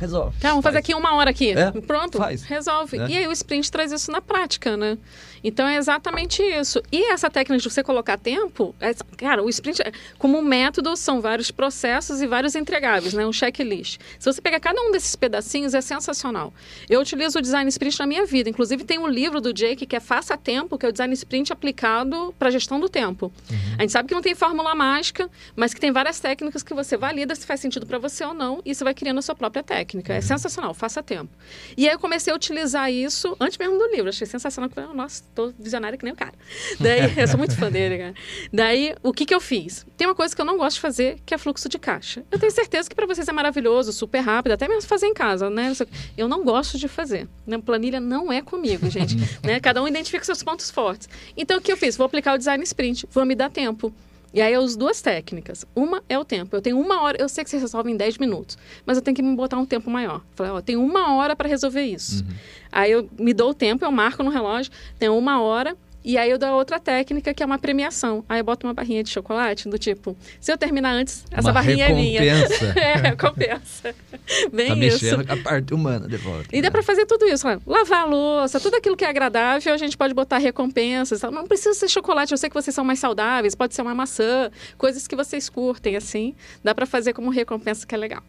[0.03, 0.37] resolve.
[0.39, 0.85] Tá, vamos fazer Faz.
[0.85, 1.51] aqui uma hora aqui.
[1.51, 2.43] É, Pronto, faz.
[2.43, 2.97] resolve.
[2.97, 4.97] E aí o sprint traz isso na prática, né?
[5.43, 6.81] Então é exatamente isso.
[6.91, 11.19] E essa técnica de você colocar tempo, é- cara, o sprint, é- como método, são
[11.21, 13.25] vários processos e vários entregáveis, né?
[13.25, 13.99] Um checklist.
[14.17, 16.53] Se você pegar cada um desses pedacinhos, é sensacional.
[16.89, 18.49] Eu utilizo o design sprint na minha vida.
[18.49, 21.51] Inclusive, tem um livro do Jake que é Faça Tempo, que é o design sprint
[21.51, 23.31] aplicado para gestão do tempo.
[23.77, 26.95] A gente sabe que não tem fórmula mágica, mas que tem várias técnicas que você
[26.95, 29.63] valida se faz sentido para você ou não, e você vai criando a sua própria
[29.63, 30.13] técnica.
[30.13, 31.29] É sensacional, faça tempo.
[31.75, 34.09] E aí eu comecei a utilizar isso antes mesmo do livro.
[34.09, 34.69] Achei sensacional.
[34.69, 36.33] Falei, Nossa, tô visionária que nem o cara.
[36.79, 38.13] Daí, eu sou muito fã dele, cara.
[38.51, 39.85] Daí, o que que eu fiz?
[39.97, 42.23] Tem uma coisa que eu não gosto de fazer, que é fluxo de caixa.
[42.31, 45.49] Eu tenho certeza que para vocês é maravilhoso, super rápido, até mesmo fazer em casa,
[45.49, 45.73] né?
[46.17, 47.27] Eu não gosto de fazer.
[47.65, 49.15] Planilha não é comigo, gente.
[49.43, 49.59] né?
[49.59, 51.09] Cada um identifica seus pontos fortes.
[51.35, 51.95] Então, o que eu fiz?
[51.97, 53.93] Vou aplicar o design sprint, vou me dar tempo.
[54.33, 55.65] E aí eu uso duas técnicas.
[55.75, 56.55] Uma é o tempo.
[56.55, 59.15] Eu tenho uma hora, eu sei que você resolve em 10 minutos, mas eu tenho
[59.15, 60.21] que me botar um tempo maior.
[60.35, 62.25] Falei, ó, tenho uma hora para resolver isso.
[62.71, 65.77] Aí eu me dou o tempo, eu marco no relógio, tenho uma hora.
[66.03, 68.25] E aí eu dou a outra técnica, que é uma premiação.
[68.27, 71.53] Aí eu boto uma barrinha de chocolate, do tipo, se eu terminar antes, essa Uma
[71.53, 72.21] barrinha é minha.
[72.21, 72.65] recompensa.
[72.79, 73.95] é, recompensa.
[74.51, 75.03] Bem Tá isso.
[75.03, 76.47] mexendo com a parte humana de volta.
[76.51, 76.71] E dá né?
[76.71, 77.59] para fazer tudo isso, né?
[77.65, 81.21] lavar a louça, tudo aquilo que é agradável, a gente pode botar recompensas.
[81.21, 84.51] Não precisa ser chocolate, eu sei que vocês são mais saudáveis, pode ser uma maçã,
[84.77, 86.35] coisas que vocês curtem, assim.
[86.63, 88.23] Dá para fazer como recompensa que é legal.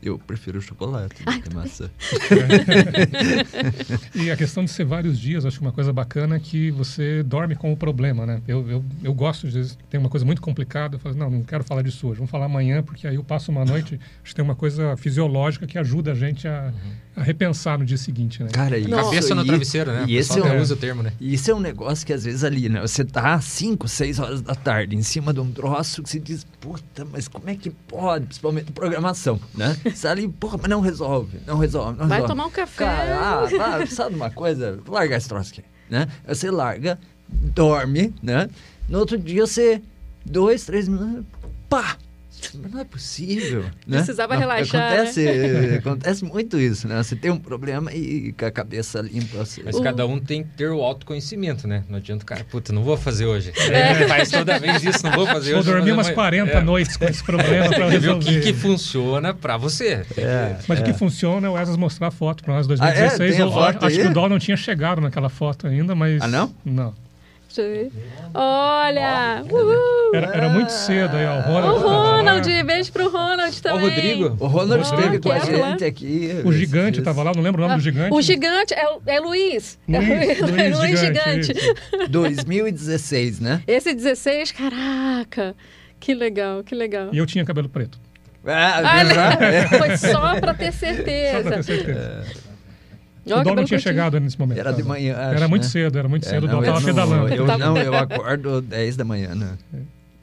[0.00, 1.90] Eu prefiro chocolate do que maçã.
[4.14, 7.22] E a questão de ser vários dias, acho que uma coisa bacana é que você
[7.22, 8.40] dorme com o problema, né?
[8.46, 11.64] Eu, eu, eu gosto de tem uma coisa muito complicada, eu falo, não, não quero
[11.64, 14.44] falar disso hoje, vamos falar amanhã, porque aí eu passo uma noite, acho que tem
[14.44, 16.72] uma coisa fisiológica que ajuda a gente a,
[17.16, 18.50] a repensar no dia seguinte, né?
[18.52, 20.04] Cara, isso Cabeça no aí- travesseiro, né?
[20.06, 21.12] E esse é até um, usa o termo, né?
[21.20, 22.80] E isso é um negócio que às vezes ali, né?
[22.80, 26.20] Você tá às 5, 6 horas da tarde em cima de um troço que você
[26.20, 28.26] diz, puta, mas como é que pode?
[28.26, 29.76] Principalmente programação, né?
[29.94, 32.32] Você ali, porra, mas não resolve, não resolve, não Vai resolve.
[32.34, 32.84] tomar um café.
[32.84, 33.44] Cara,
[33.80, 34.78] ah, sabe uma coisa?
[34.84, 36.06] Vou largar esse troço aqui, né?
[36.26, 38.48] Você larga, dorme, né?
[38.88, 39.82] No outro dia você,
[40.24, 41.24] dois, três minutos,
[41.68, 41.96] pá!
[42.62, 43.98] Mas não é possível, né?
[43.98, 44.96] Precisava Não, relaxar, né?
[45.00, 47.02] Acontece, acontece muito isso, né?
[47.02, 49.62] Você tem um problema e com a cabeça limpa você...
[49.64, 51.84] Mas O- cada um tem que ter o autoconhecimento, né?
[51.88, 53.52] Não adianta o cara, puta, não vou fazer hoje.
[53.70, 54.06] É.
[54.08, 55.70] Faz toda vez isso, não vou fazer Vou hoje.
[55.70, 56.64] dormir vou umas fazer 40 amanhã.
[56.64, 57.90] noites com esse problema para É.
[57.90, 58.40] Tem que ver o resolver.
[58.40, 60.04] que, que funciona pra você.
[60.16, 60.94] É, Mas o que é.
[60.94, 63.08] funciona é o Esas mostrar a foto para nós Ah, é?
[63.18, 63.32] 2016.
[63.36, 64.02] Tem a Eu foto acho aí?
[64.02, 66.22] que o Dó não tinha chegado naquela foto ainda, mas.
[66.22, 66.54] Ah, não?
[66.64, 66.94] Não.
[67.48, 67.92] Deixa eu ver.
[68.34, 69.42] Olha!
[69.50, 69.97] Uhul!
[70.14, 71.38] Era, era muito cedo aí, ó.
[71.38, 71.78] O Ronald.
[71.84, 72.16] O lá.
[72.16, 73.78] Ronald, beijo pro Ronald também.
[73.78, 74.36] o Rodrigo.
[74.40, 75.70] O Ronald Ah, esteve com a lá.
[75.70, 76.30] gente aqui.
[76.44, 78.14] O gigante estava lá, não lembro o nome do gigante.
[78.14, 79.78] O gigante é, o- é Luiz.
[79.88, 82.08] É Luiz, Luiz Luiz Gigante, Gigante.
[82.10, 83.62] 2016, né?
[83.66, 85.54] Esse 16, caraca.
[86.00, 87.08] Que legal, que legal.
[87.12, 87.98] E eu tinha cabelo preto.
[88.46, 89.44] Ah, Ah.
[89.44, 89.66] É.
[89.78, 91.50] Foi só pra ter Só pra certeza.
[91.50, 92.24] ter certeza.
[93.30, 93.80] Ó, o Dó não tinha curtinho.
[93.80, 94.58] chegado nesse momento.
[94.58, 95.68] Era de manhã, acho, Era muito né?
[95.68, 96.44] cedo, era muito É, cedo.
[96.44, 97.34] o Dó não, tava eu não- pedalando.
[97.34, 99.50] Eu, não, eu acordo 10 da manhã, né?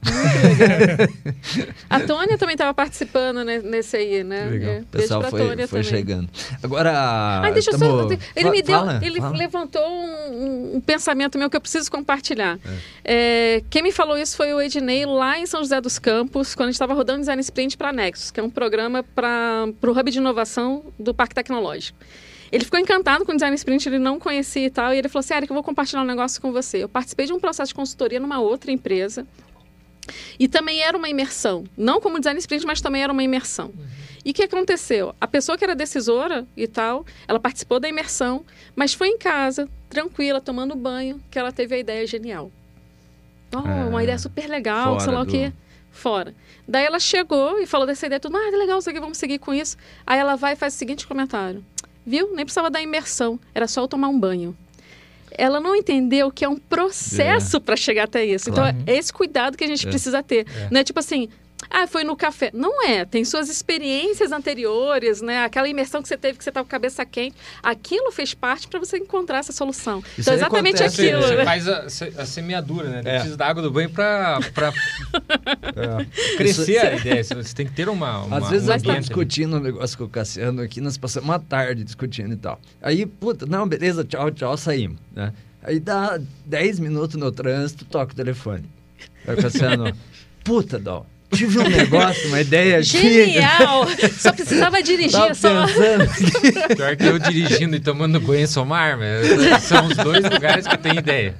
[1.88, 4.44] A Tônia também estava participando né, nesse aí, né?
[4.46, 4.70] Que legal.
[4.74, 6.28] É, O pessoal foi, foi chegando.
[6.62, 6.92] Agora.
[7.44, 8.16] Ah, deixa eu tamo- só.
[8.34, 8.78] Ele me deu.
[8.78, 9.36] fala, ele fala.
[9.36, 12.58] levantou um, um- pensamento meu que eu preciso compartilhar.
[13.04, 16.68] É, quem me falou isso foi o Ednei lá em São José dos Campos, quando
[16.68, 20.10] a gente estava rodando Design Sprint para Nexus, que é um programa para o Hub
[20.10, 21.98] de Inovação do Parque Tecnológico.
[22.52, 25.20] Ele ficou encantado com o Design Sprint, ele não conhecia e tal, e ele falou
[25.20, 26.78] assim: Eric, eu vou compartilhar um negócio com você.
[26.84, 29.26] Eu participei de um processo de consultoria numa outra empresa.
[30.38, 31.64] E também era uma imersão.
[31.76, 33.72] Não como design sprint, mas também era uma imersão.
[34.24, 35.14] E o que aconteceu?
[35.20, 38.44] A pessoa que era decisora e tal, ela participou da imersão,
[38.74, 42.50] mas foi em casa, tranquila, tomando banho, que ela teve a ideia genial.
[43.54, 45.52] Oh, Ah, uma ideia super legal, sei lá o do- quê.
[45.92, 46.34] Fora.
[46.68, 49.54] Daí ela chegou e falou dessa ideia, tudo, ah, legal, isso aqui, vamos seguir com
[49.54, 49.76] isso.
[50.06, 51.64] Aí ela vai e faz o seguinte comentário.
[52.04, 52.34] Viu?
[52.34, 54.56] Nem precisava da imersão, era só eu tomar um banho.
[55.38, 58.50] Ela não entendeu que é um processo para chegar até isso.
[58.50, 58.76] Claro.
[58.80, 59.90] Então, é esse cuidado que a gente É.
[59.90, 60.46] precisa ter.
[60.70, 61.28] Não é tipo assim,
[61.70, 62.50] ah, foi no café.
[62.52, 63.04] Não é.
[63.04, 65.44] Tem suas experiências anteriores, né?
[65.44, 67.36] Aquela imersão que você teve, que você estava com a cabeça quente.
[67.62, 69.98] Aquilo fez parte para você encontrar essa solução.
[70.18, 71.22] Isso então, exatamente acontece- aquilo.
[71.22, 71.44] você né?
[71.44, 71.86] faz a,
[72.22, 73.02] a semeadura, né?
[73.04, 73.14] É.
[73.14, 74.72] Precisa da água do banho pra, pra
[76.36, 77.24] crescer a ideia.
[77.24, 78.24] Você tem que ter uma.
[78.24, 79.00] uma Às vezes um eu ali.
[79.00, 82.60] discutindo um negócio com o Cassiano aqui, nós passamos uma tarde discutindo e tal.
[82.80, 85.32] Aí, puta, não, beleza, tchau, tchau, saímos, né?
[85.62, 88.64] Aí dá 10 minutos no trânsito, toca o telefone.
[89.26, 89.92] Aí o Cassiano,
[90.44, 92.82] puta, Dó, tive um negócio, uma ideia.
[92.82, 93.86] Genial!
[94.18, 95.66] Só precisava dirigir, Tava só.
[95.66, 96.06] pensando.
[96.76, 100.74] Pior que eu dirigindo e tomando banho em Somar, mas são os dois lugares que
[100.74, 101.34] eu tenho ideia.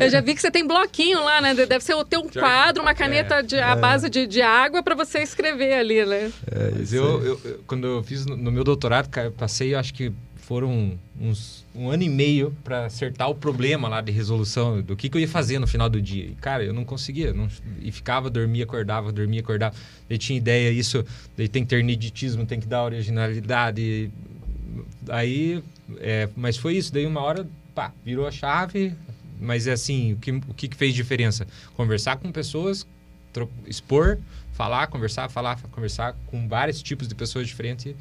[0.00, 1.54] Eu já vi que você tem bloquinho lá, né?
[1.54, 5.18] Deve ser ter um quadro, uma caneta de, à base de, de água para você
[5.20, 6.30] escrever ali, né?
[6.78, 9.92] Mas eu, eu- quando eu fiz no, no meu doutorado, cara, eu passei, eu acho
[9.94, 10.12] que
[10.50, 15.08] foram uns um ano e meio para acertar o problema lá de resolução do que,
[15.08, 16.24] que eu ia fazer no final do dia.
[16.24, 17.32] E, cara, eu não conseguia.
[17.32, 17.46] não-
[17.80, 19.76] e ficava, dormia, acordava, dormia, acordava.
[20.08, 21.04] Daí tinha ideia, isso,
[21.36, 24.10] daí tem que ter neditismo, tem que dar originalidade.
[25.08, 25.62] Aí,
[25.98, 26.92] é, mas foi isso.
[26.92, 28.92] Daí uma hora, pá, virou a chave.
[29.40, 31.46] Mas é assim, o que, o que fez diferença?
[31.76, 32.84] Conversar com pessoas,
[33.68, 34.18] expor,
[34.52, 37.94] falar, conversar, falar, conversar com vários tipos de pessoas diferentes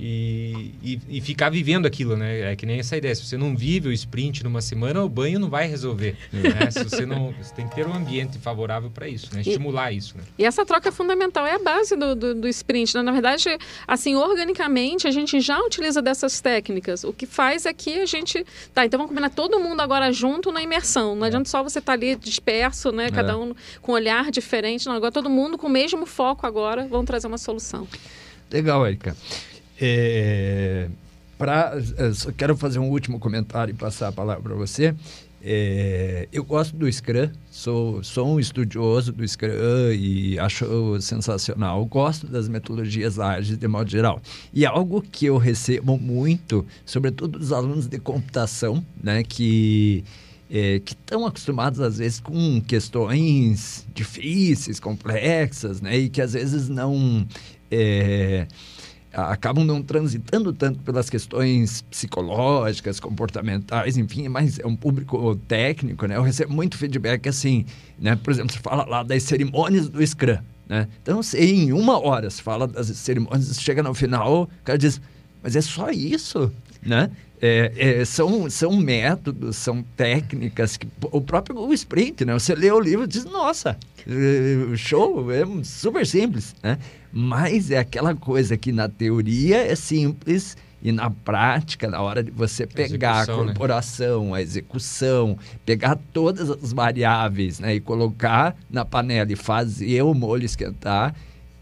[0.00, 2.52] e, e, e ficar vivendo aquilo, né?
[2.52, 3.12] É que nem essa ideia.
[3.16, 6.16] Se você não vive o sprint numa semana, o banho não vai resolver.
[6.32, 6.70] né?
[6.70, 9.40] Se você não, você tem que ter um ambiente favorável para isso, né?
[9.40, 10.22] Estimular isso, né?
[10.38, 12.94] E essa troca é fundamental, é a base do, do, do sprint.
[12.94, 13.02] né?
[13.02, 13.44] Na verdade,
[13.88, 17.02] assim, organicamente, a gente já utiliza dessas técnicas.
[17.02, 18.46] O que faz é que a gente.
[18.72, 21.16] Tá, então vamos combinar todo mundo agora junto na imersão.
[21.16, 23.10] Não adianta só você estar ali disperso, né?
[23.10, 24.86] Cada um com um olhar diferente.
[24.86, 27.88] Não, agora todo mundo com o mesmo foco agora vão trazer uma solução.
[28.48, 29.16] Legal, Erika.
[29.80, 30.88] É,
[31.36, 34.94] pra, eu só quero fazer um último comentário e passar a palavra para você.
[35.40, 41.84] É, eu gosto do Scrum, sou, sou um estudioso do Scrum e acho sensacional.
[41.86, 44.20] Gosto das metodologias ágeis de modo geral.
[44.52, 50.04] E algo que eu recebo muito, sobretudo dos alunos de computação, né, que
[50.50, 56.68] é, que estão acostumados às vezes com questões difíceis, complexas, né, e que às vezes
[56.68, 57.26] não
[57.70, 58.46] é,
[59.12, 66.16] acabam não transitando tanto pelas questões psicológicas, comportamentais, enfim, mas é um público técnico, né?
[66.16, 67.64] Eu recebo muito feedback assim,
[67.98, 68.16] né?
[68.16, 70.38] Por exemplo, você fala lá das cerimônias do Scrum,
[70.68, 70.88] né?
[71.02, 75.00] Então, se em uma hora você fala das cerimônias, chega no final, o cara diz,
[75.42, 76.52] mas é só isso,
[76.82, 77.10] né?
[77.40, 82.34] É, é, são, são métodos, são técnicas que o próprio o sprint, né?
[82.34, 86.78] Você lê o livro e diz, nossa, eh, show, é super simples, né?
[87.12, 92.30] Mas é aquela coisa que na teoria é simples e na prática, na hora de
[92.30, 93.46] você pegar a execução, né?
[93.46, 100.14] corporação, a execução, pegar todas as variáveis né, e colocar na panela e fazer o
[100.14, 101.14] molho esquentar,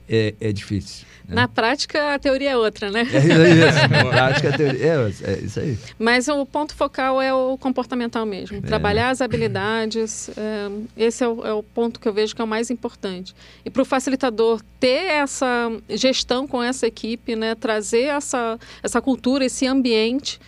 [0.08, 1.06] é, é difícil.
[1.28, 1.34] né?
[1.34, 3.06] Na prática, a teoria é outra, né?
[3.12, 5.78] É isso, na prática, a teoria, é, é isso aí.
[5.98, 8.60] Mas o ponto focal é o comportamental mesmo.
[8.62, 12.44] Trabalhar as habilidades, é, esse é o, é o ponto que eu vejo que é
[12.44, 13.34] o mais importante.
[13.64, 19.44] E para o facilitador ter essa gestão com essa equipe, né, trazer essa, essa cultura,
[19.44, 20.40] esse ambiente.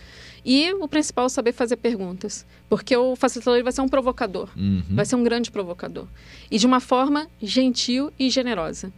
[0.45, 2.45] E o principal é saber fazer perguntas.
[2.69, 4.49] Porque o facilitador vai ser um provocador.
[4.55, 4.83] Uhum.
[4.91, 6.07] Vai ser um grande provocador.
[6.49, 8.93] E de uma forma gentil e generosa.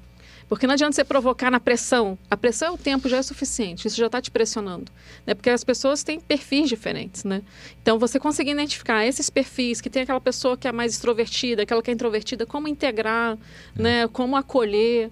[0.52, 2.20] Porque não adianta você provocar na pressão.
[2.30, 3.88] A pressão é o tempo, já é suficiente.
[3.88, 4.91] Isso já está te pressionando.
[5.26, 5.34] Né?
[5.34, 7.41] Porque as pessoas têm perfis diferentes, né?
[7.82, 11.82] Então, você conseguir identificar esses perfis, que tem aquela pessoa que é mais extrovertida, aquela
[11.82, 13.38] que é introvertida, como integrar,
[13.74, 14.10] né?
[14.10, 15.10] Como acolher.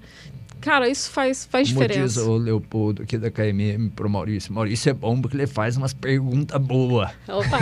[0.61, 2.23] Cara, isso faz, faz Como diz diferença.
[2.23, 4.53] o Leopoldo aqui da KMM pro Maurício.
[4.53, 7.09] Maurício é bom porque ele faz umas perguntas boas.
[7.27, 7.57] Opa!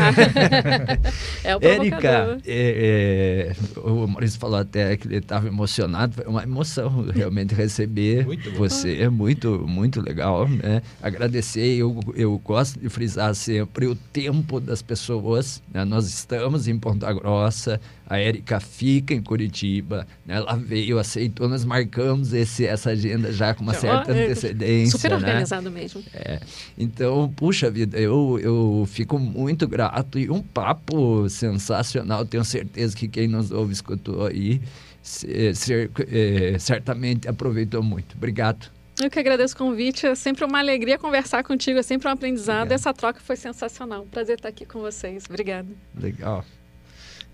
[1.44, 6.16] é o Érica, é, é, o Maurício falou até que ele estava emocionado.
[6.16, 8.58] Foi uma emoção realmente receber Muito bom.
[8.58, 8.98] você.
[8.98, 10.48] É muito, muito legal.
[10.48, 10.82] Né?
[11.02, 11.78] Agradecer.
[11.78, 15.62] Eu, eu gosto de frisar sempre o tempo das pessoas.
[15.74, 15.86] né?
[15.86, 17.80] Nós estamos em Ponta Grossa.
[18.10, 20.08] A Érica fica em Curitiba.
[20.26, 20.36] Né?
[20.36, 21.50] Ela veio, aceitou.
[21.50, 24.98] Nós marcamos esse, essa agenda já com uma certa é antecedência.
[24.98, 25.18] Super né?
[25.18, 26.02] organizado mesmo.
[26.14, 26.40] É.
[26.78, 32.26] Então, puxa vida, eu, eu fico muito grato e um papo sensacional.
[32.26, 34.62] Tenho certeza que quem nos ouve escutou aí
[35.02, 38.16] ser- eh, certamente aproveitou muito.
[38.16, 38.72] Obrigado.
[39.02, 40.08] Eu que agradeço o convite.
[40.08, 42.64] É sempre uma alegria conversar contigo, é sempre um aprendizado.
[42.64, 42.80] Obrigado.
[42.80, 44.08] Essa troca foi sensacional.
[44.10, 45.26] Prazer estar aqui com vocês.
[45.30, 45.68] Obrigada.
[46.00, 46.44] Legal.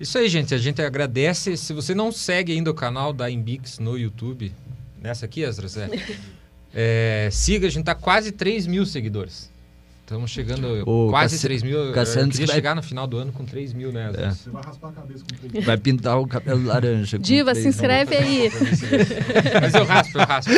[0.04, 0.54] Isso aí, gente.
[0.54, 1.56] A gente agradece.
[1.56, 4.54] Se você não segue ainda o canal da Imbix no YouTube,
[5.02, 5.90] nessa aqui, Esdras, é,
[6.74, 9.50] é, siga, a gente tá quase 3 mil seguidores.
[10.06, 11.78] Estamos chegando O quase Cassi- 3 mil.
[11.80, 14.08] Eu Cassiano queria vai- chegar no final do ano com 3 mil, né?
[14.10, 14.38] Esdras?
[14.38, 15.66] Você vai raspar a cabeça com três.
[15.66, 17.18] Vai pintar o cabelo laranja.
[17.18, 18.52] Diva, se inscreve aí.
[19.62, 20.52] Mas eu raspo, eu raspo.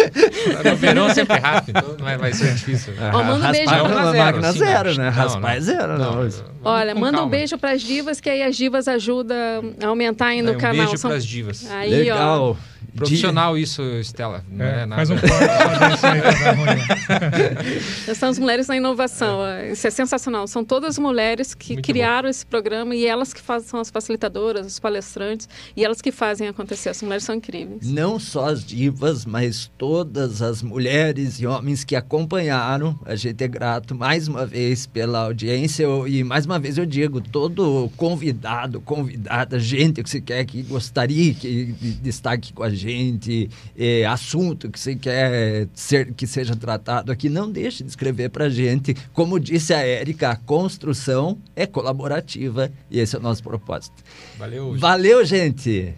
[0.67, 2.93] No verão sempre raspo, então não vai, vai ser difícil.
[3.13, 3.65] Ó, manda um beijo.
[3.71, 4.97] Não, é na uma zero, máquina assim, zero, não.
[4.97, 5.03] né?
[5.05, 5.61] Não, Raspar é não.
[5.65, 5.97] zero.
[5.99, 6.29] Não, Não,
[6.63, 7.31] Olha, com manda um calma.
[7.31, 9.37] beijo para as divas, que aí as divas ajudam
[9.81, 10.75] a aumentar ainda É, o um canal.
[10.87, 11.69] beijo São- pras divas.
[11.69, 12.57] Aí, Legal.
[12.95, 14.41] Profissional isso, Estela.
[14.57, 14.95] É, É, nada.
[14.95, 16.65] faz um corte só desse aí pra dar ruim.
[18.07, 19.39] Nós somos mulheres na inovação.
[19.71, 20.47] Isso é sensacional.
[20.47, 24.65] São todas mulheres que Muito criaram esse programa e elas que fazem, são as facilitadoras,
[24.67, 26.89] os palestrantes, e elas que fazem acontecer.
[26.89, 27.89] As mulheres são incríveis.
[27.89, 32.97] Não só as divas, mas todas as mulheres e homens que acompanharam.
[33.05, 36.85] A gente é grato mais uma vez pela audiência Eu- e mais uma vez eu
[36.85, 41.65] digo, todo convidado, convidada, gente que você quer que gostaria que
[42.01, 46.94] de estar aqui com a gente, eh, assunto que você quer ser, que seja tratado
[46.99, 48.95] Aqui não deixe de escrever para a gente.
[49.13, 54.03] Como disse a Érica, a construção é colaborativa e esse é o nosso propósito.
[54.37, 54.71] Valeu.
[54.71, 54.81] Gente.
[54.81, 55.95] Valeu, gente.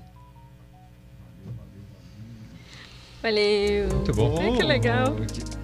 [3.21, 3.89] Valeu.
[3.89, 4.37] Muito bom.
[4.39, 5.13] Ai, que legal.
[5.13, 5.57] Muito...